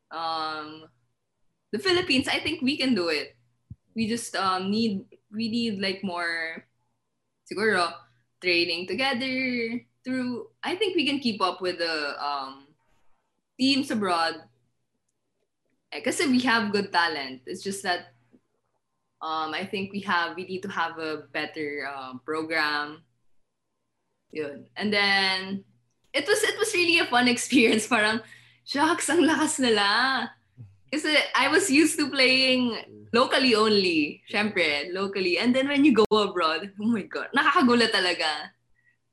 [0.09, 0.89] um,
[1.71, 3.35] the Philippines, I think we can do it.
[3.95, 6.63] We just um, need we need like more
[7.43, 7.91] siguro
[8.39, 12.67] training together through I think we can keep up with the um,
[13.59, 14.43] teams abroad.
[15.95, 17.39] Eh, kasi we have good talent.
[17.47, 18.11] It's just that
[19.23, 22.99] um, I think we have we need to have a better um, program.
[24.35, 24.67] Yun.
[24.75, 25.63] And then
[26.11, 27.87] it was it was really a fun experience.
[27.87, 28.19] Parang,
[28.67, 30.35] shucks, ang lakas nila.
[30.91, 32.75] Kasi I was used to playing
[33.15, 34.19] locally only.
[34.27, 35.39] Syempre, locally.
[35.39, 38.51] And then when you go abroad, oh my God, nakakagulat talaga.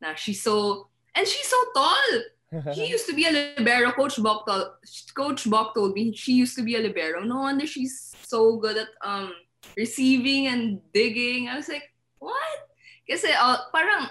[0.03, 2.27] Na she's so, and she's so tall.
[2.75, 3.93] She used to be a libero.
[3.93, 4.77] Coach Bok told,
[5.17, 7.25] Coach Bok told me she used to be a libero.
[7.25, 9.33] No wonder she's so good at um
[9.77, 11.49] receiving and digging.
[11.49, 11.89] I was like,
[12.19, 12.69] what?
[13.09, 14.09] Kasi uh, parang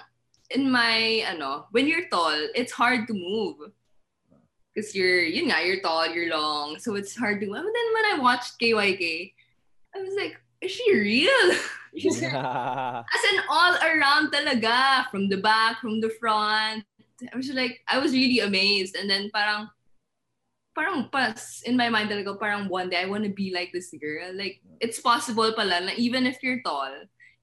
[0.50, 3.72] in my, ano, when you're tall, it's hard to move.
[4.74, 7.60] Because you're, you know, you're tall, you're long, so it's hard to move.
[7.60, 9.32] But then when I watched KYK,
[9.94, 11.48] I was like, is she real?
[11.96, 16.84] She's as in all around talaga, from the back, from the front.
[17.32, 18.96] I was like, I was really amazed.
[18.96, 19.68] And then parang,
[20.74, 23.92] parang pas in my mind talaga, parang one day I want to be like this
[24.00, 24.32] girl.
[24.34, 26.90] Like, it's possible pala na even if you're tall,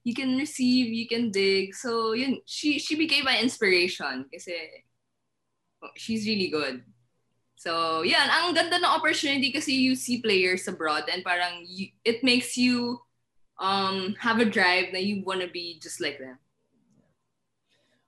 [0.04, 1.74] you can receive, you can dig.
[1.74, 4.56] So, yun, she, she became my inspiration kasi
[5.96, 6.82] she's really good.
[7.60, 12.24] So, yan, ang ganda ng opportunity kasi you see players abroad and parang you, it
[12.24, 13.04] makes you
[13.60, 16.38] um, have a drive that you want to be just like them.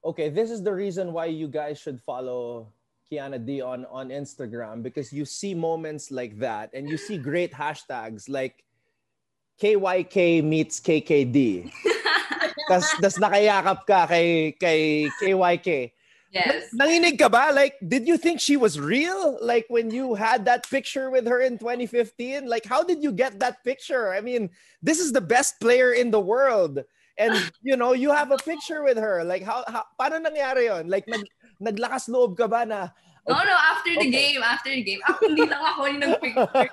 [0.05, 2.67] Okay, this is the reason why you guys should follow
[3.11, 7.53] Kianna Dy on, on Instagram because you see moments like that and you see great
[7.53, 8.65] hashtags like
[9.61, 11.71] KYK meets KKD.
[12.69, 15.93] tas, tas nakayakap ka kay, kay KYK.
[16.33, 16.73] Yes.
[16.73, 17.53] Nanginig ka ba?
[17.53, 19.37] Like, did you think she was real?
[19.45, 22.49] Like, when you had that picture with her in 2015?
[22.49, 24.15] Like, how did you get that picture?
[24.15, 24.49] I mean,
[24.81, 26.83] this is the best player in the world.
[27.19, 29.23] And, you know, you have a picture with her.
[29.25, 30.89] Like, how, how paano nangyari yon?
[30.89, 31.25] Like, nag,
[31.61, 32.89] naglakas loob ka ba na,
[33.23, 34.35] No, no, after the Okay.
[34.35, 34.99] game, after the game.
[35.07, 36.67] Ako, hindi lang ako yung nagpicture.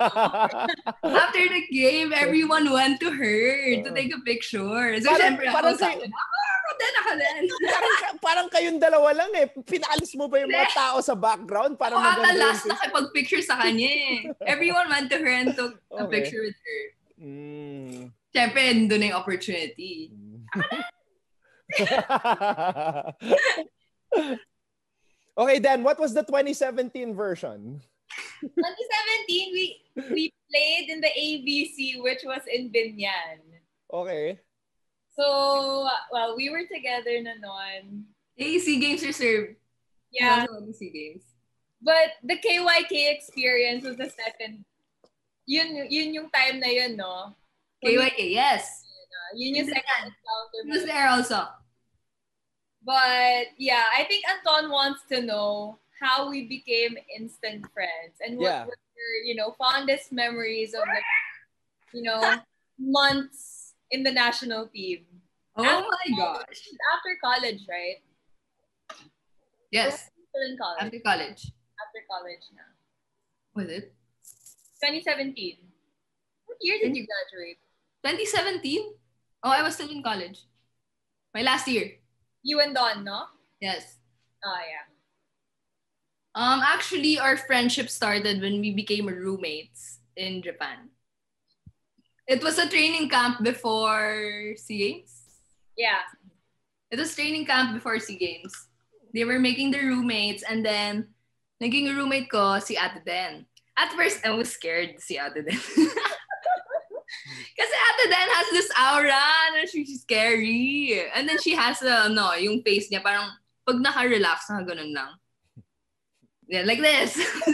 [1.22, 3.38] after the game, everyone went to her
[3.86, 4.98] to take a picture.
[4.98, 7.42] So, Parang- syempre, parang ako kayo- ako, ako din, ako din.
[7.70, 9.46] parang, parang kayong dalawa lang eh.
[9.62, 13.86] Pinalis mo ba yung mga tao sa background para Ako ata last nakipag-picture sa kanya
[13.86, 14.16] eh.
[14.42, 16.18] Everyone went to her and took a Okay.
[16.18, 16.80] picture with her.
[17.22, 18.10] Mm.
[18.34, 20.10] Syempre, doon na yung opportunity.
[25.38, 27.82] okay, Dan, what was the 2017 version?
[28.40, 33.38] 2017, we we played in the AVC, which was in Biñan.
[33.92, 34.40] Okay.
[35.14, 38.06] So, well, we were together na noon.
[38.34, 39.54] Hey, SEA Games reserve.
[40.10, 41.30] Yeah, SEA Games.
[41.82, 44.64] but the KYK experience was the second.
[45.46, 47.34] Yun, yun yung time na yun, no?
[47.82, 48.84] KYK, yes.
[49.34, 51.48] Yun yung second encounter He was there also.
[52.82, 58.48] But yeah, I think Anton wants to know how we became instant friends and what
[58.48, 58.64] Yeah.
[58.64, 61.04] were your, you know, fondest memories of like,
[61.92, 62.40] you know,
[62.78, 65.04] months in the national team.
[65.56, 66.60] Oh my gosh.
[66.96, 68.00] After college, right?
[69.70, 70.80] Yes, Still in college.
[70.88, 71.40] after college.
[71.76, 72.64] After college na.
[73.54, 73.92] Was it?
[74.80, 75.58] 2017.
[76.46, 77.58] What year did you graduate?
[78.02, 78.94] 2017?
[79.42, 80.44] Oh, I was still in college.
[81.34, 81.92] My last year.
[82.42, 83.24] You and Don, no?
[83.60, 83.96] Yes.
[84.44, 84.88] Oh, yeah.
[86.34, 90.90] Um, actually, our friendship started when we became roommates in Japan.
[92.26, 95.22] It was a training camp before SEA Games.
[95.76, 96.06] Yeah.
[96.90, 98.54] It was training camp before SEA Games.
[99.12, 101.08] They were making the roommates and then
[101.60, 103.46] naging roommate ko si Ate Den.
[103.76, 105.58] At first, I was scared si Ate Den.
[108.10, 111.00] Den has this aura na she's scary.
[111.14, 113.30] And then she has uh, a, no, yung face niya parang
[113.66, 115.14] pag naka-relax, na ganun lang.
[116.50, 117.14] Yeah, like this.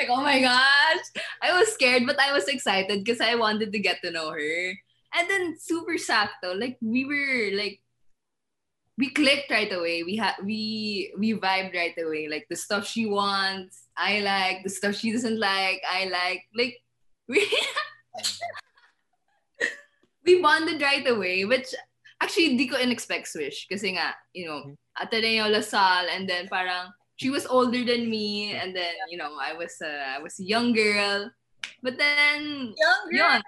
[0.00, 1.06] like, oh my gosh.
[1.42, 4.72] I was scared, but I was excited because I wanted to get to know her.
[5.12, 6.56] And then super sakto.
[6.56, 7.80] Like we were like
[8.98, 10.02] we clicked right away.
[10.02, 12.28] We had we we vibed right away.
[12.28, 14.64] Like the stuff she wants, I like.
[14.64, 16.44] The stuff she doesn't like, I like.
[16.56, 16.80] Like
[17.28, 17.44] we
[20.26, 21.72] we bonded right away, which
[22.20, 23.66] actually di ko in-expect Swish.
[23.70, 25.00] Kasi nga, you know, mm-hmm.
[25.00, 29.38] Ateneo La Salle and then parang she was older than me and then, you know,
[29.40, 31.30] I was a, I was a young girl.
[31.82, 33.42] But then, Young yun,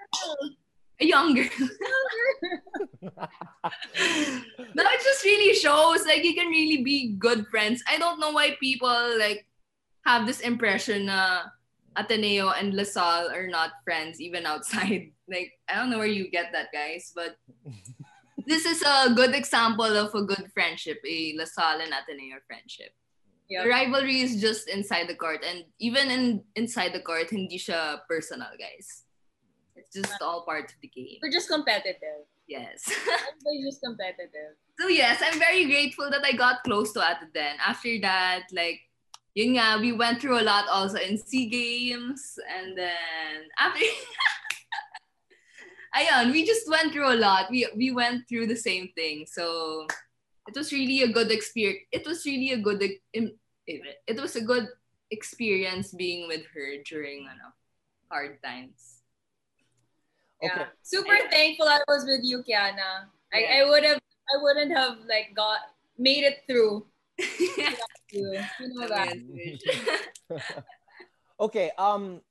[1.01, 1.49] a young girl.
[4.75, 7.83] no, it just really shows like you can really be good friends.
[7.87, 9.45] I don't know why people like
[10.05, 11.43] have this impression na
[11.95, 15.11] Ateneo and La Salle are not friends even outside.
[15.29, 17.37] Like I don't know where you get that, guys, but
[18.49, 22.97] this is a good example of a good friendship, a La Salle and Ateneo friendship.
[23.47, 23.61] Yeah.
[23.61, 28.01] The rivalry is just inside the court, and even in inside the court, hindi siya
[28.09, 29.05] personal, guys.
[29.77, 31.21] It's just all part of the game.
[31.21, 32.25] We're just competitive.
[32.49, 32.81] Yes.
[32.89, 34.57] Everybody's just competitive.
[34.79, 37.55] So yes, I'm very grateful that I got close to Ate Den.
[37.61, 38.81] After that, like,
[39.35, 42.39] yun nga, we went through a lot also in SEA Games.
[42.47, 43.79] And then, after,
[45.95, 47.51] ayun, we just went through a lot.
[47.51, 49.25] We, we went through the same thing.
[49.27, 49.87] So,
[50.47, 51.85] it was really a good experience.
[51.91, 52.81] It was really a good,
[53.13, 54.67] it was a good
[55.11, 57.53] experience being with her during, ano,
[58.09, 59.01] hard times.
[60.41, 60.53] Yeah.
[60.53, 60.65] Okay.
[60.83, 63.09] Super thankful I was with you, Kianna.
[63.33, 63.65] I, Yeah.
[63.65, 65.59] I would have I wouldn't have like got
[65.97, 66.85] made it through.
[68.11, 68.25] You,
[68.59, 69.13] you know that.
[71.39, 72.21] okay, um,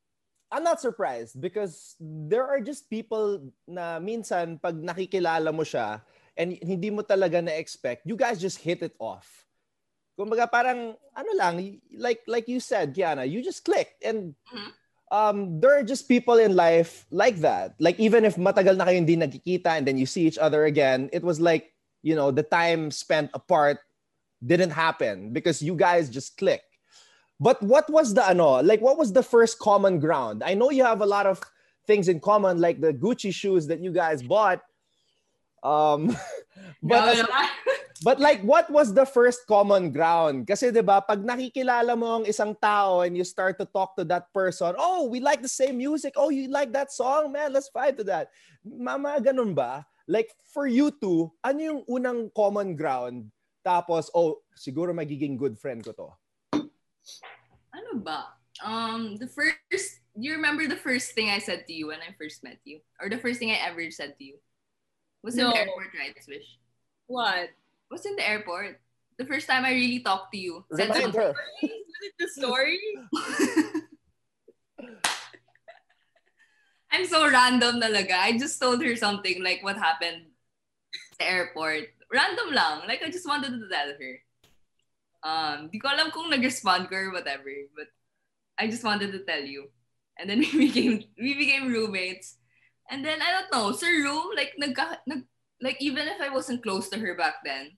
[0.50, 6.00] I'm not surprised because there are just people na minsan pag nakikilala mo siya
[6.38, 9.44] and hindi mo talaga na-expect, you guys just hit it off.
[10.18, 14.70] Kumbaga parang ano lang, like like you said, Kianna, you just clicked and Mhm.
[15.12, 17.76] um, there are just people in life like that.
[17.78, 21.12] Like even if matagal na kayo hindi nagkikita and then you see each other again,
[21.12, 21.70] it was like,
[22.02, 23.78] you know, the time spent apart
[24.44, 26.62] didn't happen because you guys just click.
[27.40, 28.62] But what was the ano?
[28.62, 30.42] Like what was the first common ground?
[30.44, 31.40] I know you have a lot of
[31.86, 34.60] things in common like the Gucci shoes that you guys bought.
[35.62, 36.16] Um
[36.82, 37.48] but No.
[38.02, 40.46] But like, what was the first common ground?
[40.46, 44.06] Kasi 'di ba pag nakikilala mo ang isang tao and you start to talk to
[44.06, 46.14] that person, oh, we like the same music.
[46.14, 47.34] Oh, you like that song?
[47.34, 48.30] Man, let's fight to that.
[48.62, 49.82] Mama, ganun ba?
[50.06, 53.34] Like, for you two, ano yung unang common ground?
[53.68, 56.08] Tapos, oh, siguro magiging good friend ko to.
[57.76, 58.32] Ano ba?
[58.64, 62.16] Um, the first, do you remember the first thing I said to you when I
[62.16, 62.80] first met you?
[62.96, 64.40] Or the first thing I ever said to you?
[65.20, 65.52] Was in No.
[65.52, 66.56] the airport, right, Swish?
[67.12, 67.52] What?
[67.92, 68.80] Was in the airport.
[69.20, 70.64] The first time I really talked to you.
[70.72, 71.36] Said Remind her.
[71.36, 72.80] Was it the story?
[76.88, 78.16] I'm so random talaga.
[78.16, 80.32] I just told her something like what happened
[81.12, 81.97] at the airport.
[82.08, 82.76] Random lang.
[82.88, 84.14] Like I just wanted to tell her.
[85.18, 87.90] Um, di ko alam kung nag-respond ko or whatever, but
[88.56, 89.68] I just wanted to tell you.
[90.18, 92.38] And then we became we became roommates.
[92.90, 95.28] And then I don't know, sa room like nagka, nag
[95.60, 97.76] like even if I wasn't close to her back then,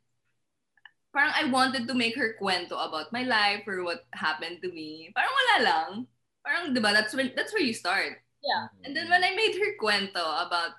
[1.10, 5.10] parang I wanted to make her kwento about my life or what happened to me.
[5.16, 5.90] Parang wala lang.
[6.46, 6.94] Parang 'di ba?
[6.94, 8.22] That's when that's where you start.
[8.40, 8.72] Yeah.
[8.84, 10.78] And then when I made her kwento about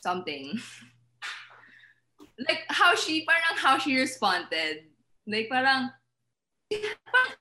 [0.00, 0.56] something,
[2.38, 4.84] like how she, parang how she responded,
[5.26, 5.90] like parang,
[6.68, 7.32] parang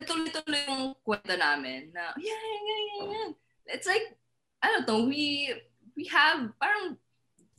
[0.00, 3.30] nagtuloy-tuloy yung kwento namin na, yeah, yeah, yeah, yeah.
[3.66, 4.16] It's like,
[4.62, 5.52] I don't know, we,
[5.96, 6.96] we have, parang,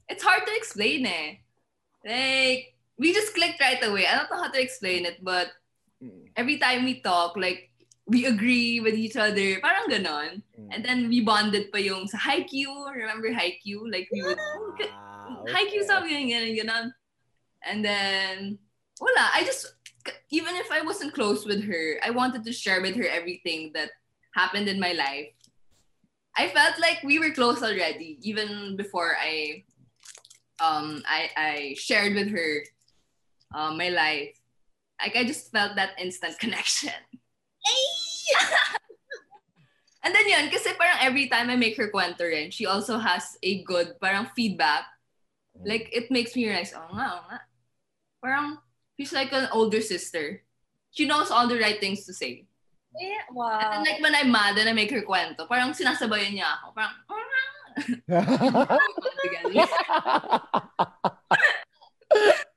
[0.08, 1.38] it's hard to explain eh.
[2.04, 4.08] Like, we just clicked right away.
[4.08, 5.52] I don't know how to explain it, but
[6.36, 7.70] every time we talk, like,
[8.08, 9.60] we agree with each other.
[9.62, 10.42] Parang ganon.
[10.58, 10.70] Mm.
[10.72, 12.90] And then we bonded pa yung sa Haikyuu.
[12.96, 13.86] Remember Haikyuu?
[13.86, 14.40] Like, we would,
[15.48, 15.88] Haikyuu okay.
[15.88, 16.86] sabi ganyan, ganyan, ganon.
[17.66, 18.60] And then,
[19.00, 19.30] wala.
[19.34, 19.74] I just,
[20.30, 23.92] even if I wasn't close with her, I wanted to share with her everything that
[24.34, 25.34] happened in my life.
[26.38, 29.66] I felt like we were close already, even before I,
[30.62, 32.64] um, I, I shared with her,
[33.54, 34.40] um, my life.
[35.02, 36.96] Like I just felt that instant connection.
[40.00, 43.36] And then yun, kasi parang every time I make her kwento rin, she also has
[43.44, 44.88] a good parang feedback.
[45.60, 45.68] Mm.
[45.68, 47.40] Like, it makes me realize, oh nga, oh nga.
[48.24, 48.58] Parang,
[48.98, 50.44] she's like an older sister.
[50.92, 52.48] She knows all the right things to say.
[52.98, 56.58] Yeah, And then like when I'm mad and I make her kwento, parang sinasabayan niya
[56.58, 56.74] ako.
[56.74, 57.44] Parang, oh nga.
[59.22, 59.70] Together.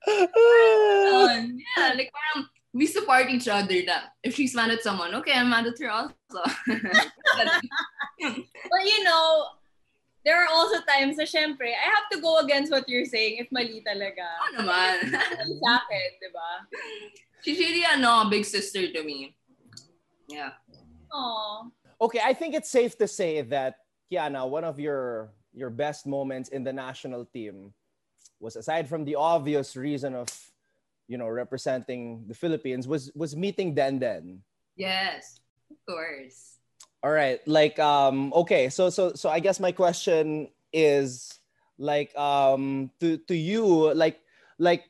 [0.02, 5.50] Yeah, like parang we support each other na if she's mad at someone, okay, I'm
[5.50, 6.12] mad at her also.
[8.22, 9.46] But you know,
[10.24, 13.50] there are also times na syempre, I have to go against what you're saying if
[13.50, 14.22] mali talaga.
[14.22, 15.10] Oo naman.
[15.10, 16.50] Mali sa akin, di ba?
[17.42, 19.34] She's really ano, big sister to me.
[20.30, 20.54] Yeah.
[21.12, 21.66] Aw.
[22.00, 26.48] Okay, I think it's safe to say that Kianna, one of your your best moments
[26.48, 27.74] in the national team
[28.40, 30.28] was aside from the obvious reason of
[31.06, 34.40] you know representing the Philippines was was meeting Denden.
[34.76, 35.38] Yes.
[35.70, 36.51] Of course.
[37.02, 41.34] All right, like um okay, so so so I guess my question is
[41.78, 44.22] like um to to you like
[44.58, 44.86] like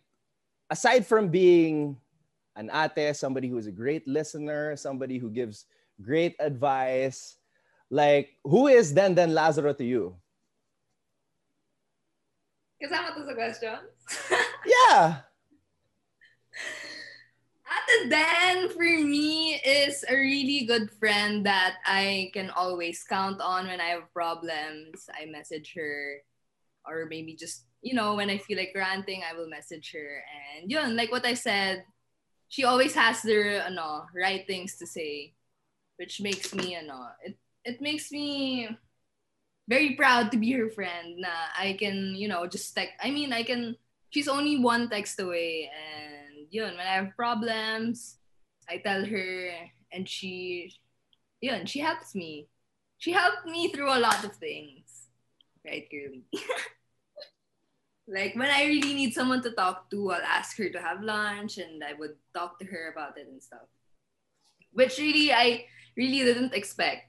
[0.69, 1.97] aside from being
[2.57, 5.65] an ate, somebody who is a great listener, somebody who gives
[6.05, 7.41] great advice,
[7.89, 10.17] like who is Denden Lazaro to you?
[12.77, 13.89] Kasama to sa questions?
[14.69, 15.25] Yeah.
[18.09, 23.81] Dan, for me, is a really good friend that I can always count on when
[23.81, 25.09] I have problems.
[25.13, 26.23] I message her.
[26.87, 30.25] Or maybe just, you know, when I feel like ranting, I will message her.
[30.59, 31.85] And yun, like what I said,
[32.49, 35.35] she always has the ano, right things to say.
[35.97, 38.69] Which makes me, ano, it, it makes me
[39.69, 42.95] very proud to be her friend na I can, you know, just text.
[43.01, 43.77] I mean, I can,
[44.11, 46.22] she's only one text away and
[46.53, 48.21] yun, when I have problems,
[48.69, 49.51] I tell her
[49.91, 50.77] and she,
[51.41, 52.47] yun, she helps me.
[52.99, 55.09] She helped me through a lot of things.
[55.65, 56.23] Right, girly?
[58.07, 61.59] like when I really need someone to talk to, I'll ask her to have lunch
[61.59, 63.67] and I would talk to her about it and stuff.
[64.73, 65.65] Which really, I
[65.97, 67.09] really didn't expect.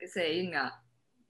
[0.00, 0.72] Kasi yun nga,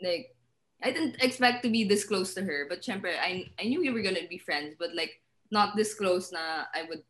[0.02, 0.36] like,
[0.82, 3.90] I didn't expect to be this close to her, but syempre, I, I knew we
[3.90, 7.02] were gonna be friends, but like, not this close na I would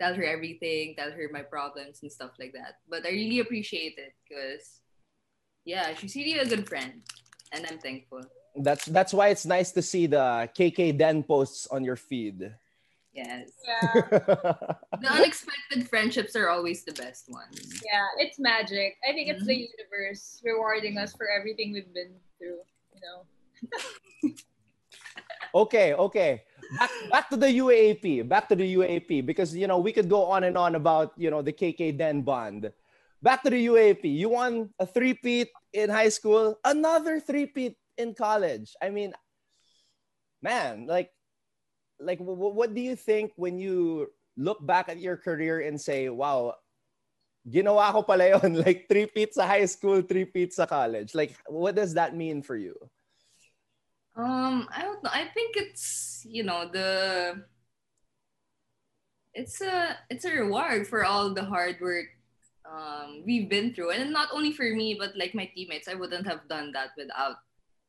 [0.00, 2.80] tell her everything, tell her my problems and stuff like that.
[2.88, 4.80] But I really appreciate it because,
[5.64, 7.02] yeah, she's really a good friend,
[7.52, 8.22] and I'm thankful.
[8.56, 12.50] That's that's why it's nice to see the KK Den posts on your feed.
[13.12, 13.50] Yes.
[13.66, 14.02] Yeah.
[15.00, 17.82] The unexpected friendships are always the best ones.
[17.84, 18.96] Yeah, it's magic.
[19.08, 19.72] I think it's the mm-hmm.
[19.78, 22.58] universe rewarding us for everything we've been through,
[22.94, 24.34] you know.
[25.62, 26.42] okay, okay.
[26.78, 28.28] Back, back to the UAAP.
[28.28, 31.30] Back to the UAAP because you know we could go on and on about you
[31.30, 32.70] know the KK Den bond.
[33.22, 34.04] Back to the UAAP.
[34.04, 38.72] You won a three-peat in high school, another three-peat in college.
[38.80, 39.12] I mean,
[40.40, 41.10] man, like,
[42.00, 44.08] like w- what do you think when you
[44.38, 46.56] look back at your career and say, "Wow,
[47.44, 48.56] ginawa ko pala yun.
[48.64, 52.72] Like three-peat sa high school, three-peat sa college." Like, what does that mean for you?
[54.16, 55.10] Um, I don't know.
[55.12, 57.44] I think it's you know the
[59.34, 62.06] it's a it's a reward for all the hard work
[62.70, 65.88] um we've been through, and not only for me but like my teammates.
[65.88, 67.36] I wouldn't have done that without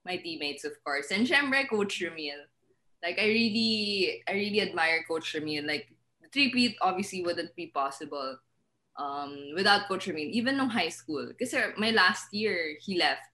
[0.05, 1.11] my teammates, of course.
[1.11, 2.45] And syempre, Coach Ramil.
[3.03, 5.67] Like I really I really admire Coach Ramil.
[5.67, 5.89] Like
[6.21, 8.37] the three-peat obviously wouldn't be possible
[8.97, 11.27] um without Coach Ramil, even in high school.
[11.27, 13.30] Because my last year he left.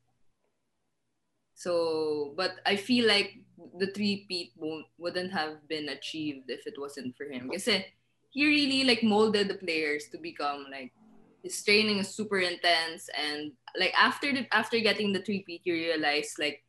[1.58, 3.42] So, but I feel like
[3.82, 7.50] the three-peat won't, wouldn't have been achieved if it wasn't for him.
[7.50, 7.84] Kasi
[8.30, 10.94] he really like molded the players to become like
[11.42, 16.36] his training is super intense and like after the after getting the three-peat you realize
[16.38, 16.62] like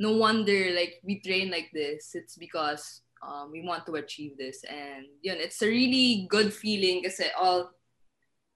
[0.00, 2.12] no wonder like we train like this.
[2.12, 7.00] It's because um, we want to achieve this and yun, it's a really good feeling
[7.04, 7.72] kasi all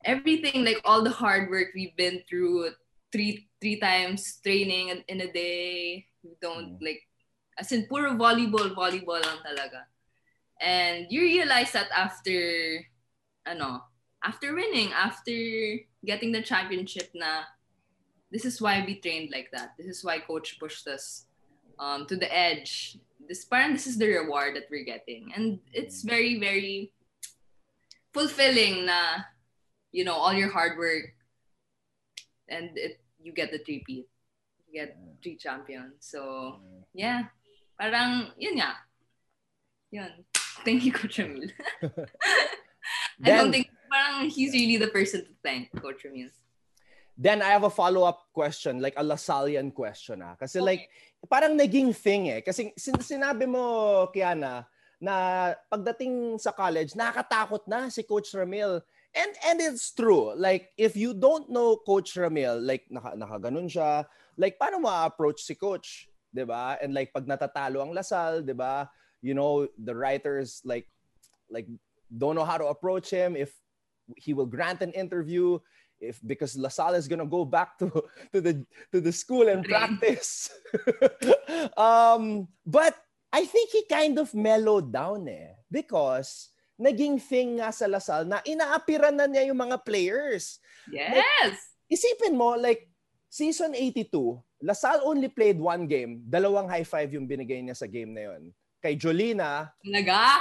[0.04, 2.68] everything like all the hard work we've been through
[3.14, 6.04] three three times training in, a day.
[6.26, 7.06] We don't like
[7.54, 9.86] as in puro volleyball, volleyball lang talaga.
[10.58, 12.34] And you realize that after,
[13.46, 13.86] ano,
[14.24, 15.30] after winning, after
[16.04, 17.46] getting the championship na,
[18.30, 19.78] this is why we trained like that.
[19.78, 21.26] This is why coach pushed us
[21.78, 22.98] um, to the edge.
[23.28, 25.30] This parang this is the reward that we're getting.
[25.34, 26.92] And it's very, very
[28.12, 29.22] fulfilling na,
[29.92, 31.14] you know, all your hard work
[32.48, 34.04] and it, you get the three-peat.
[34.68, 36.04] You get three champions.
[36.04, 36.60] So,
[36.92, 37.32] yeah.
[37.80, 38.76] Parang, yun nga.
[39.90, 40.12] Yun.
[40.62, 41.48] Thank you, Coach Emil.
[43.24, 46.28] I don't think, parang he's really the person to thank, Coach Emil.
[47.16, 50.34] Then I have a follow-up question, like a Lasallian question ah.
[50.36, 50.90] Kasi like,
[51.30, 52.40] parang naging thing eh.
[52.42, 54.66] Kasi sin- sinabi mo, Kiana,
[55.00, 58.82] na pagdating sa college, nakakatakot na si Coach Ramil.
[59.14, 60.34] And and it's true.
[60.34, 64.04] Like, if you don't know Coach Ramil, like, naka, nakaganon siya,
[64.36, 66.10] like, paano ma-approach si Coach?
[66.34, 66.74] 'Di ba?
[66.82, 68.90] And like, pag natatalo ang La Salle, 'di ba?
[69.22, 70.90] You know, the writers, like,
[71.46, 71.70] like,
[72.10, 73.54] don't know how to approach him, if
[74.18, 75.62] he will grant an interview,
[76.02, 77.88] if because La Salle is gonna go back to
[78.34, 80.50] to the to the school and practice.
[81.78, 82.98] um, but
[83.30, 88.42] I think he kind of mellowed down eh because naging thing nga sa Lasal na
[88.42, 90.58] inaapiran na niya yung mga players.
[90.90, 91.76] Yes!
[91.86, 92.90] Isipin mo, like,
[93.28, 94.10] season 82,
[94.64, 96.24] Lasal only played one game.
[96.24, 98.48] Dalawang high five yung binigay niya sa game na yon.
[98.80, 100.40] Kay Jolina, Talaga?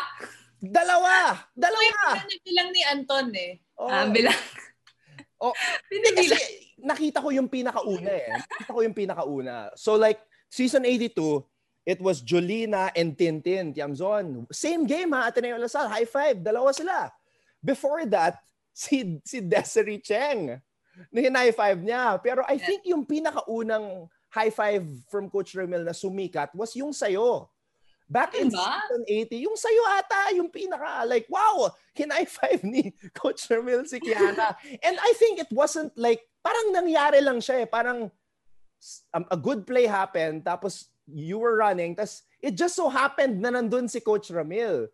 [0.60, 1.44] dalawa!
[1.52, 2.24] Dalawa!
[2.24, 3.60] yung bilang ni Anton eh.
[3.76, 4.36] Oh, Ah, bilang.
[5.44, 5.52] Oh,
[5.92, 6.40] Hindi, kasi
[6.80, 8.32] nakita ko yung pinakauna eh.
[8.40, 9.56] Nakita ko yung pinakauna.
[9.76, 11.44] So like, season 82,
[11.86, 14.48] it was Jolina and Tintin, Tiamzon.
[14.52, 15.92] Same game ha, Ateneo Lasal.
[15.92, 17.12] High five, dalawa sila.
[17.64, 18.40] Before that,
[18.74, 20.60] si, si Desiree Cheng.
[21.12, 22.22] High five niya.
[22.24, 27.50] Pero I think yung pinakaunang high five from Coach Remel na sumikat was yung sayo.
[28.08, 28.62] Back in Diba?
[28.62, 33.98] season 80, yung sayo ata, yung pinaka, like, wow, high five ni Coach Remel si
[33.98, 34.54] Kiana.
[34.86, 37.68] And I think it wasn't like, parang nangyari lang siya eh.
[37.68, 38.12] Parang
[39.14, 43.52] um, a good play happened, tapos you were running, tapos it just so happened na
[43.52, 44.88] nandun si Coach Ramil.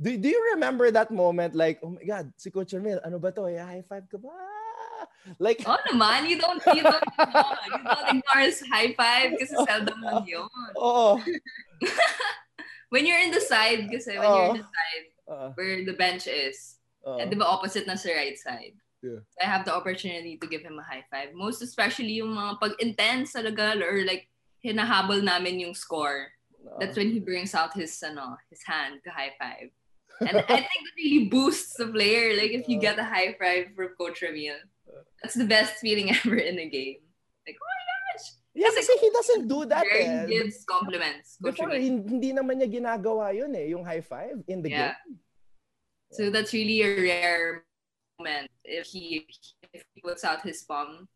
[0.00, 1.54] Do, do you remember that moment?
[1.54, 3.46] Like, oh my God, si Coach Ramil, ano ba to?
[3.46, 4.32] Eh, high five ka ba?
[5.38, 10.24] Like, Oh naman, you don't, you don't, you don't ignore high five kasi seldom lang
[10.28, 10.48] yun.
[10.76, 11.16] oo.
[12.92, 14.36] When you're in the side, kasi when Oh.
[14.36, 17.96] you're in the side Uh, where the bench is, uh, eh, di ba opposite na
[17.96, 18.76] sa right side?
[19.00, 19.24] Yeah.
[19.40, 21.32] I have the opportunity to give him a high five.
[21.32, 24.28] Most especially yung mga pag-intense talaga or like
[24.64, 26.32] hinahabol namin yung score.
[26.80, 29.68] That's when he brings out his ano, his hand to high five.
[30.24, 32.32] And I think that really boosts the player.
[32.38, 34.56] Like if you get a high five from Coach Ramil,
[35.20, 37.04] that's the best feeling ever in a game.
[37.44, 37.84] Like, oh my
[38.16, 38.26] gosh!
[38.56, 40.24] yeah, kasi he doesn't do that Very eh.
[40.24, 41.82] gives compliments, Coach Before, Ramil.
[41.84, 44.96] hin- hindi naman niya ginagawa yun eh, yung high five in the Yeah.
[44.96, 45.20] game.
[46.14, 47.66] So that's really a rare
[48.16, 49.26] moment if he
[49.74, 51.10] if he puts out his palm,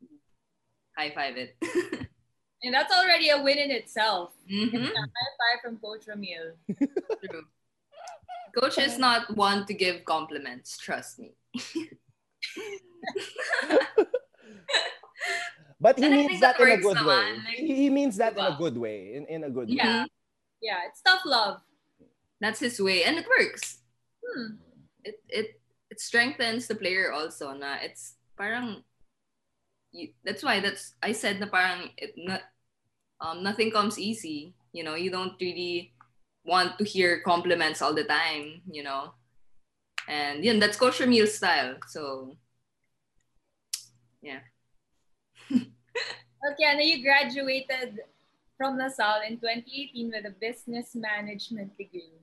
[0.99, 1.55] high five it.
[2.63, 4.35] And that's already a win in itself.
[4.51, 4.91] Mhm.
[4.91, 6.59] High five from Coach Ramil.
[7.23, 7.47] True.
[8.59, 11.35] Coach is not one to give compliments, trust me.
[15.81, 17.33] But he And means that that in a works good way.
[17.39, 19.15] like, He, he means that in a good way.
[19.15, 19.79] In, in a good way.
[19.79, 20.07] Yeah.
[20.61, 21.63] Yeah, it's tough love.
[22.41, 23.79] That's his way, and it works.
[24.19, 24.59] Hmm.
[25.07, 27.55] It it it strengthens the player also.
[27.55, 28.83] Na it's parang
[29.93, 32.43] you, that's why that's I said na parang it not
[33.21, 34.55] um nothing comes easy.
[34.73, 35.93] You know, you don't really
[36.45, 38.63] want to hear compliments all the time.
[38.71, 39.15] You know,
[40.09, 41.77] and yeah, that's Coach Ramil's style.
[41.89, 42.37] So
[44.23, 44.41] yeah.
[45.51, 47.99] Okay, now you graduated
[48.57, 52.15] from La Salle in 2018 with a business management degree.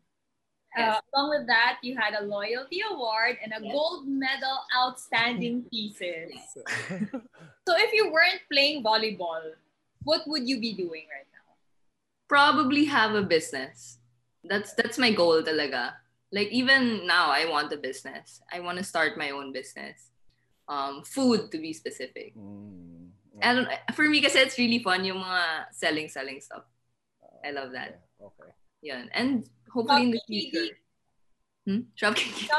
[0.78, 6.36] Uh, along with that, you had a loyalty award and a gold medal outstanding thesis.
[7.66, 9.42] So if you weren't playing volleyball,
[10.04, 11.36] what would you be doing right now?
[12.28, 14.00] probably have a business.
[14.44, 15.94] That's that's my goal talaga.
[16.32, 18.42] Like even now I want a business.
[18.52, 20.12] I want to start my own business.
[20.68, 22.34] Um food to be specific.
[22.38, 26.66] Mm, I don't for me kasi it's really fun yung mga selling selling stuff.
[27.46, 28.02] I love that.
[28.18, 28.52] Okay.
[28.82, 29.10] Yun.
[29.14, 29.46] And
[29.76, 30.72] hopefully in the future.
[31.68, 31.82] Hmm?
[32.00, 32.48] Shop KD.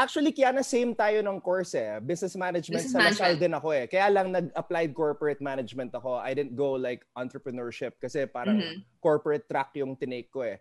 [0.00, 2.00] Actually, Kiana, same tayo ng course eh.
[2.00, 3.84] Business management Business sa Lasal din ako eh.
[3.84, 6.16] Kaya lang nag-applied corporate management ako.
[6.16, 8.76] I didn't go like entrepreneurship kasi parang Mhm.
[9.04, 10.56] corporate track yung tinake ko eh.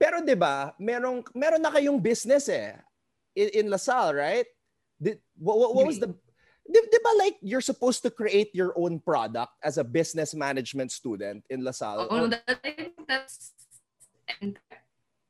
[0.00, 2.72] Pero 'di ba, merong meron na kayong business eh
[3.36, 4.48] in, in Lasal, right?
[4.96, 6.08] Did, what, what, what was the
[6.64, 10.88] di, di ba like you're supposed to create your own product as a business management
[10.88, 12.08] student in Lasal?
[12.08, 12.48] Oh, no, that,
[13.04, 13.52] that's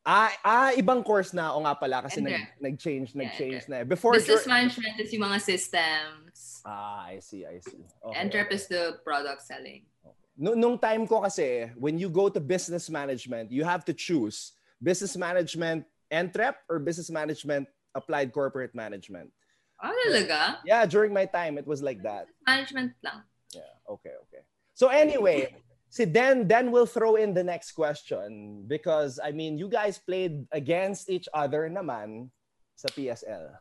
[0.01, 3.69] Ah, ah, ibang course na o nga pala kasi nag, nag-change, Yeah, nag-change entrep.
[3.69, 3.77] na.
[3.81, 3.85] eh.
[3.85, 6.65] Before Business management is yung mga systems.
[6.65, 7.85] Ah, I see, I see.
[8.09, 8.57] Okay, Entrep okay.
[8.57, 9.85] is the product selling.
[10.41, 14.57] Nung, nung time ko kasi, when you go to business management, you have to choose
[14.81, 19.29] business management entrep or business management applied corporate management.
[19.77, 20.65] Ah, talaga?
[20.65, 22.25] Yeah, during my time, it was like that.
[22.49, 23.21] Management lang.
[23.53, 24.43] Yeah, okay, okay.
[24.73, 25.53] So anyway,
[25.91, 30.47] see, then then we'll throw in the next question because I mean, you guys played
[30.55, 32.31] against each other naman
[32.79, 33.59] sa PSL.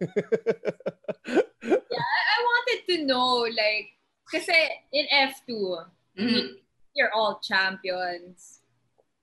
[1.60, 3.92] Yeah, I wanted to know, like,
[4.24, 4.56] kasi
[4.96, 5.84] in F2,
[6.16, 6.56] Mhm.
[6.96, 8.64] you're all champions,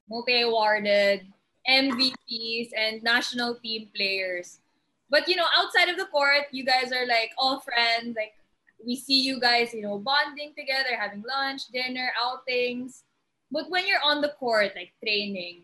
[0.05, 1.25] multi-awarded,
[1.65, 4.61] MVPs, and national team players.
[5.09, 8.13] But, you know, outside of the court, you guys are like all friends.
[8.13, 8.36] Like,
[8.85, 13.03] we see you guys, you know, bonding together, having lunch, dinner, outings.
[13.51, 15.63] But when you're on the court, like training,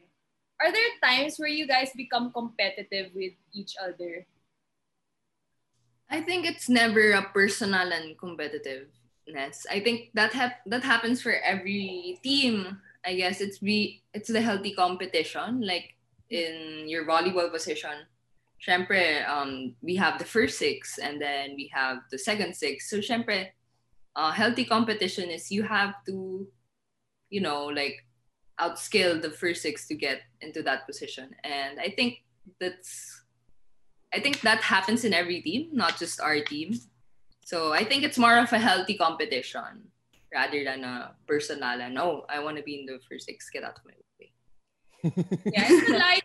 [0.62, 4.26] are there times where you guys become competitive with each other?
[6.10, 9.66] I think it's never a personal and competitiveness.
[9.70, 12.80] I think that hap- that happens for every team.
[13.06, 15.62] I guess it's be it's the healthy competition.
[15.66, 15.96] Like
[16.30, 18.06] in your volleyball position,
[18.66, 22.90] syempre, um, we have the first six and then we have the second six.
[22.90, 23.50] So syempre,
[24.16, 26.48] uh, healthy competition is you have to,
[27.30, 28.06] you know, like
[28.60, 31.36] outskill the first six to get into that position.
[31.44, 32.24] And I think
[32.60, 33.22] that's
[34.14, 36.78] I think that happens in every team, not just our team.
[37.46, 39.90] So I think it's more of a healthy competition
[40.32, 43.64] rather than a personal and oh, I want to be in the first six, get
[43.64, 44.32] out of my way.
[45.52, 46.24] Yeah, and sa light,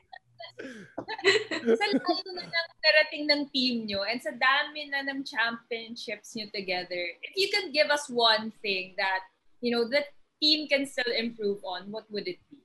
[1.78, 6.46] sa layo na ng narating ng team nyo and sa dami na ng championships nyo
[6.50, 9.22] together, if you could give us one thing that,
[9.62, 10.02] you know, the
[10.42, 12.58] team can still improve on, what would it be?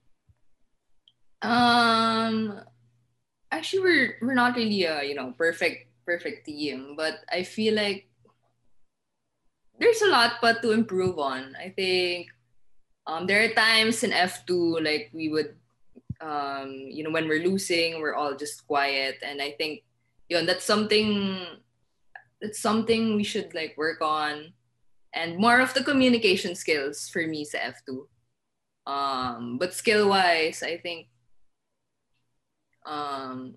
[1.44, 2.62] Um,
[3.52, 8.08] actually, we're we're not really a you know perfect perfect team, but I feel like
[9.78, 11.56] there's a lot but to improve on.
[11.60, 12.32] I think
[13.06, 15.60] um, there are times in F two like we would
[16.24, 19.84] um, you know when we're losing, we're all just quiet, and I think
[20.32, 21.44] you know that's something
[22.40, 24.56] that's something we should like work on,
[25.12, 28.08] and more of the communication skills for me sa F two.
[28.88, 31.08] Um, but skill wise, I think
[32.88, 33.56] um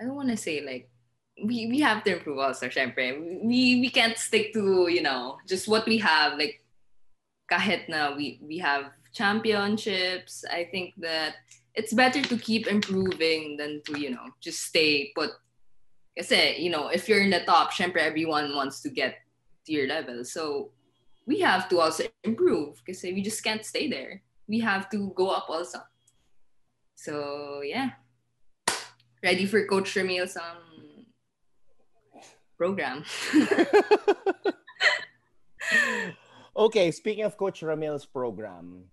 [0.00, 0.90] I don't want to say like
[1.42, 3.14] we we have to improve also syempre.
[3.42, 6.62] We we can't stick to, you know, just what we have like
[7.50, 11.36] kahit na we we have championships, I think that
[11.74, 15.30] it's better to keep improving than to, you know, just stay put.
[16.16, 19.16] Kasi, you know, if you're in the top, syempre everyone wants to get
[19.64, 20.24] to your level.
[20.24, 20.70] So
[21.26, 24.22] we have to also improve because we just can't stay there.
[24.48, 25.80] We have to go up also.
[26.94, 27.90] So yeah,
[29.22, 31.06] ready for Coach Ramil's um
[32.56, 33.04] program.
[36.56, 38.84] okay, speaking of Coach Ramil's program,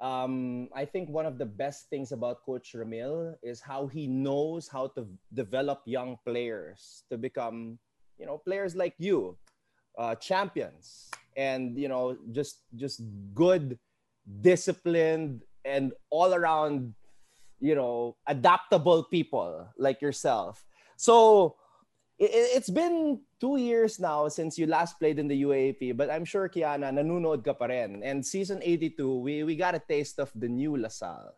[0.00, 4.68] um, I think one of the best things about Coach Ramil is how he knows
[4.68, 7.78] how to develop young players to become,
[8.18, 9.36] you know, players like you,
[9.96, 13.00] uh, champions, and you know, just just
[13.32, 13.78] good,
[14.42, 16.94] disciplined, and all around,
[17.60, 20.64] you know, adaptable people like yourself.
[20.96, 21.56] So
[22.18, 26.24] it, it's been two years now since you last played in the UAP, but I'm
[26.24, 28.02] sure, Kiana, nanonood ka pa rin.
[28.02, 31.32] And season 82, we, we got a taste of the new Lasal.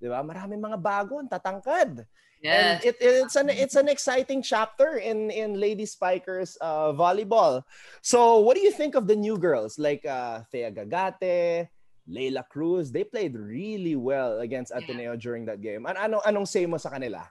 [0.00, 0.24] Di ba?
[0.24, 2.04] Maraming mga bago, ang tatangkad.
[2.44, 2.84] And Yes.
[2.84, 7.64] it, it's an it's an exciting chapter in in Lady Spikers uh, volleyball.
[8.04, 11.72] So, what do you think of the new girls like uh, Thea Gagate,
[12.04, 12.92] Leila Cruz?
[12.92, 14.84] They played really well against Yeah.
[14.84, 15.88] Ateneo during that game.
[15.88, 17.24] An ano anong say mo sa kanila?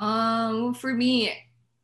[0.00, 1.28] Um, for me,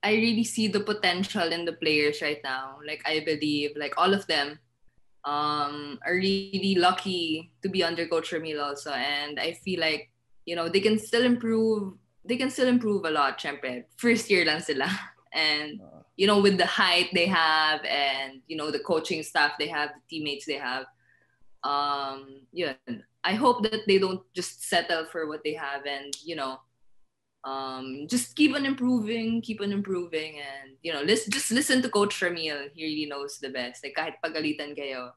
[0.05, 2.77] I really see the potential in the players right now.
[2.87, 4.59] Like I believe, like all of them,
[5.25, 10.11] um, are really lucky to be under Coach Ramil also, and I feel like
[10.45, 11.95] you know they can still improve.
[12.25, 13.41] They can still improve a lot.
[13.41, 14.93] Syempre, first year lang sila,
[15.33, 15.81] and
[16.17, 19.89] you know with the height they have, and you know the coaching staff they have,
[19.97, 20.85] the teammates they have.
[21.65, 22.77] Um, yeah,
[23.25, 26.61] I hope that they don't just settle for what they have, and you know
[27.45, 31.93] um, just keep on improving, keep on improving, and you know, listen, just listen to
[31.93, 32.73] Coach Ramil.
[32.73, 33.85] He really knows the best.
[33.85, 35.13] Like kahit pagalitan kayo,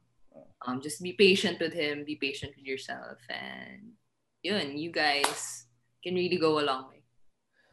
[0.67, 3.95] um, just be patient with him, be patient with yourself, and
[4.43, 5.65] yun, you guys
[6.03, 7.01] can really go a long way.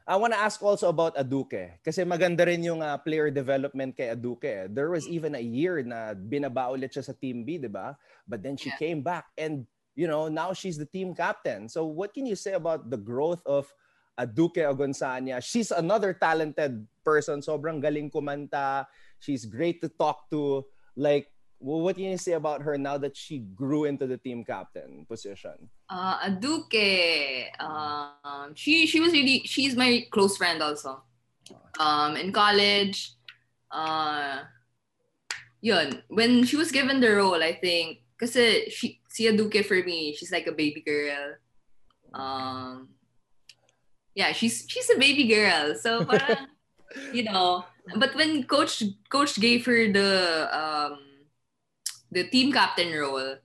[0.05, 1.81] I want to ask also about Aduke.
[1.81, 4.69] Kasi maganda rin yung uh, player development kay Aduke.
[4.69, 7.97] There was even a year na binaba ulit siya sa Team B, di ba?
[8.29, 8.77] But then she Yeah.
[8.77, 11.69] came back and you know, now she's the team captain.
[11.71, 13.71] So what can you say about the growth of
[14.19, 15.43] Aduke Ogunsanya?
[15.43, 17.41] She's another talented person.
[17.41, 18.87] Sobrang galing kumanta.
[19.19, 20.65] She's great to talk to.
[20.97, 25.07] Like, what can you say about her now that she grew into the team captain
[25.09, 25.71] position?
[25.89, 31.03] Uh, Aduke, um, she she was really she's my close friend also.
[31.81, 33.13] Um, in college,
[33.71, 34.45] uh,
[35.61, 40.15] yun, when she was given the role, I think, kasi she, si Aduke for me,
[40.15, 41.35] she's like a baby girl.
[42.15, 42.94] Um,
[44.15, 45.75] yeah, she's she's a baby girl.
[45.75, 46.49] So parang,
[47.13, 47.67] you know,
[47.99, 50.99] but when coach coach gave her the um
[52.11, 53.37] the team captain role,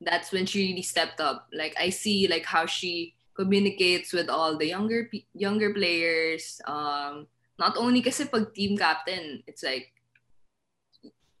[0.00, 1.50] that's when she really stepped up.
[1.52, 6.62] Like I see like how she communicates with all the younger younger players.
[6.64, 7.26] Um,
[7.58, 9.90] not only kasi pag team captain, it's like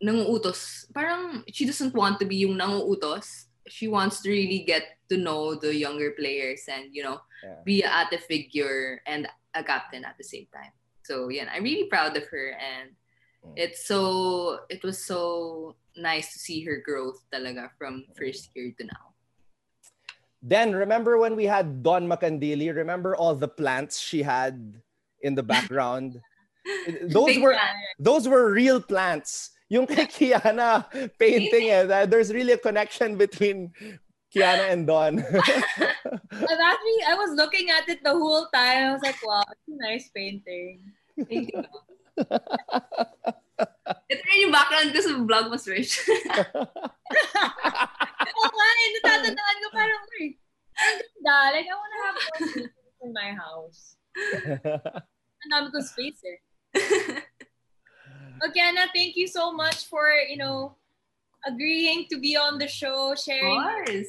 [0.02, 0.90] nanguutos.
[0.92, 3.46] Parang she doesn't want to be yung nanguutos.
[3.68, 7.60] She wants to really get to know the younger players and you know Yeah.
[7.64, 10.72] be at a figure and a captain at the same time.
[11.04, 12.96] So yeah, I'm really proud of her and
[13.44, 13.60] Mm.
[13.60, 18.84] it's so it was so nice to see her growth talaga from first year to
[18.88, 19.12] now.
[20.40, 22.74] Then remember when we had Dawn Macandili?
[22.74, 24.80] Remember all the plants she had
[25.20, 26.20] in the background?
[27.08, 27.76] those Big were fan.
[27.98, 29.52] those were real plants.
[29.68, 30.84] Yung kay Kiana
[31.20, 33.72] painting eh, that there's really a connection between
[34.28, 35.18] Kiana and Don.
[35.24, 38.90] I've actually, I was looking at it the whole time.
[38.90, 40.92] I was like, wow, it's a nice painting.
[41.16, 41.64] Thank you.
[43.84, 46.02] Ito rin yung background ko sa vlog mas rich.
[48.34, 50.34] Oo nga eh, natatandaan ko parang, uy,
[50.74, 51.54] ang ganda.
[51.54, 52.66] Like, I wanna have more
[53.06, 53.94] in my house.
[55.46, 56.38] Ang dami kong space eh.
[58.42, 60.76] Okay, Anna, thank you so much for, you know,
[61.46, 63.54] agreeing to be on the show, sharing
[63.86, 64.04] your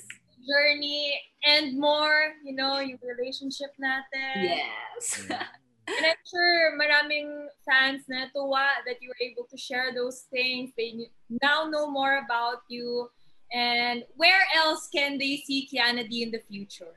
[0.47, 4.57] journey and more, you know, yung relationship natin.
[4.57, 5.27] Yes.
[5.85, 10.73] And I'm sure maraming fans na tuwa that you were able to share those things.
[10.73, 11.13] They
[11.45, 13.13] now know more about you.
[13.53, 16.89] And where else can they see Kianna Dy in the future?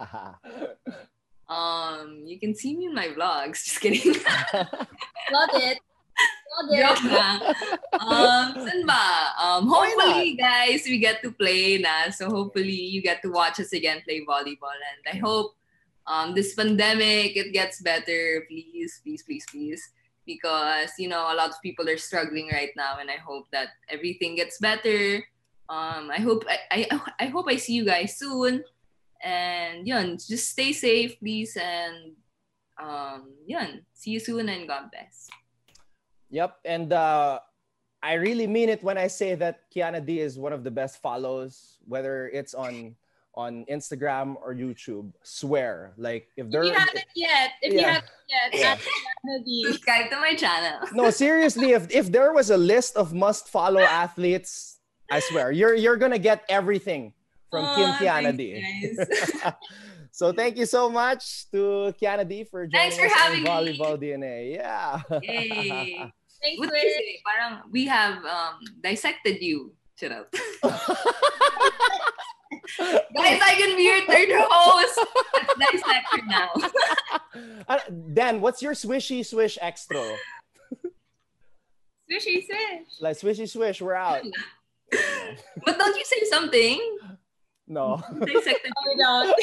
[1.50, 3.64] Um, you can see me in my vlogs.
[3.64, 4.14] Just kidding.
[4.54, 5.82] Love it.
[6.50, 7.38] Joke lang.
[7.94, 9.06] Um, saan ba?
[9.38, 12.10] Um, hopefully, guys, we get to play na.
[12.10, 14.74] So hopefully, you get to watch us again play volleyball.
[14.74, 15.54] And I hope
[16.06, 18.44] um, this pandemic, it gets better.
[18.50, 19.82] Please, please, please, please.
[20.26, 22.98] Because, you know, a lot of people are struggling right now.
[23.00, 25.22] And I hope that everything gets better.
[25.70, 28.62] Um, I hope I, I, I hope I see you guys soon.
[29.22, 31.56] And yun, just stay safe, please.
[31.56, 32.18] And
[32.80, 35.30] um, yun, see you soon and God bless.
[36.30, 37.40] Yep, and uh,
[38.02, 41.02] I really mean it when I say that Kianna Dy is one of the best
[41.02, 42.96] follows, whether it's on
[43.34, 45.12] on Instagram or YouTube.
[45.22, 48.76] Swear, like if If there, you haven't yet, if you haven't yet, Yeah.
[48.76, 49.64] Kianna Dy.
[49.72, 50.88] Subscribe to my channel.
[50.94, 54.78] no, seriously, if if there was a list of must follow athletes,
[55.10, 57.12] I swear you're you're gonna get everything
[57.50, 58.62] from Kim Kianna Dy.
[60.10, 63.42] so thank you so much to Kianna Dy for joining Thanks for us on having
[63.42, 63.48] me.
[63.78, 64.54] Volleyball DNA.
[64.54, 66.10] Yeah.
[66.42, 66.56] Yay.
[66.56, 66.82] Thanks, What Liz.
[66.84, 67.22] you say?
[67.26, 69.72] Parang we have um, dissected you.
[69.98, 70.32] Shut up.
[72.80, 74.98] Guys, I can be your third host.
[75.58, 76.50] Let's dissect now.
[77.68, 77.78] Uh,
[78.12, 80.02] Dan, what's your swishy swish extra?
[82.10, 82.98] Swishy swish.
[83.00, 84.22] Like swishy swish, we're out.
[85.64, 86.98] But don't you say something?
[87.68, 88.02] No.
[88.26, 88.96] Dissected you.
[88.98, 89.40] don't.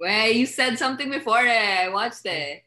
[0.00, 1.84] Well, you said something before eh.
[1.84, 2.64] I watched it.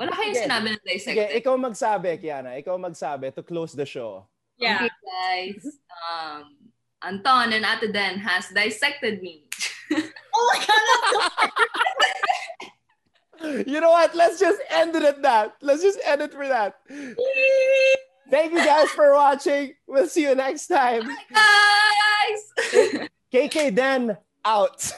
[0.00, 0.44] Wala kayong Sige.
[0.48, 1.36] sinabi na Sige, dissected.
[1.36, 2.56] ikaw magsabi, Kianna.
[2.56, 4.24] Ikaw magsabi to close the show.
[4.56, 4.88] Yeah.
[4.88, 5.60] Okay, guys.
[6.08, 6.56] Um,
[7.04, 9.44] Anton and Ate Den has dissected me.
[10.32, 11.10] Oh my God, that's
[13.42, 14.14] so You know what?
[14.14, 15.56] Let's just end it at that.
[15.60, 16.80] Let's just end it for that.
[18.30, 19.74] Thank you guys for watching.
[19.88, 21.02] We'll see you next time.
[21.34, 21.92] Bye
[22.62, 23.08] guys!
[23.34, 24.92] KK Den out.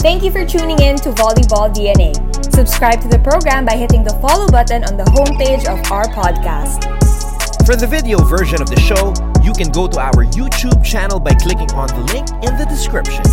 [0.00, 2.14] Thank you for tuning in to Volleyball DNA.
[2.54, 6.86] Subscribe to the program by hitting the follow button on the homepage of our podcast.
[7.66, 11.34] For the video version of the show, you can go to our YouTube channel by
[11.34, 13.24] clicking on the link in the description.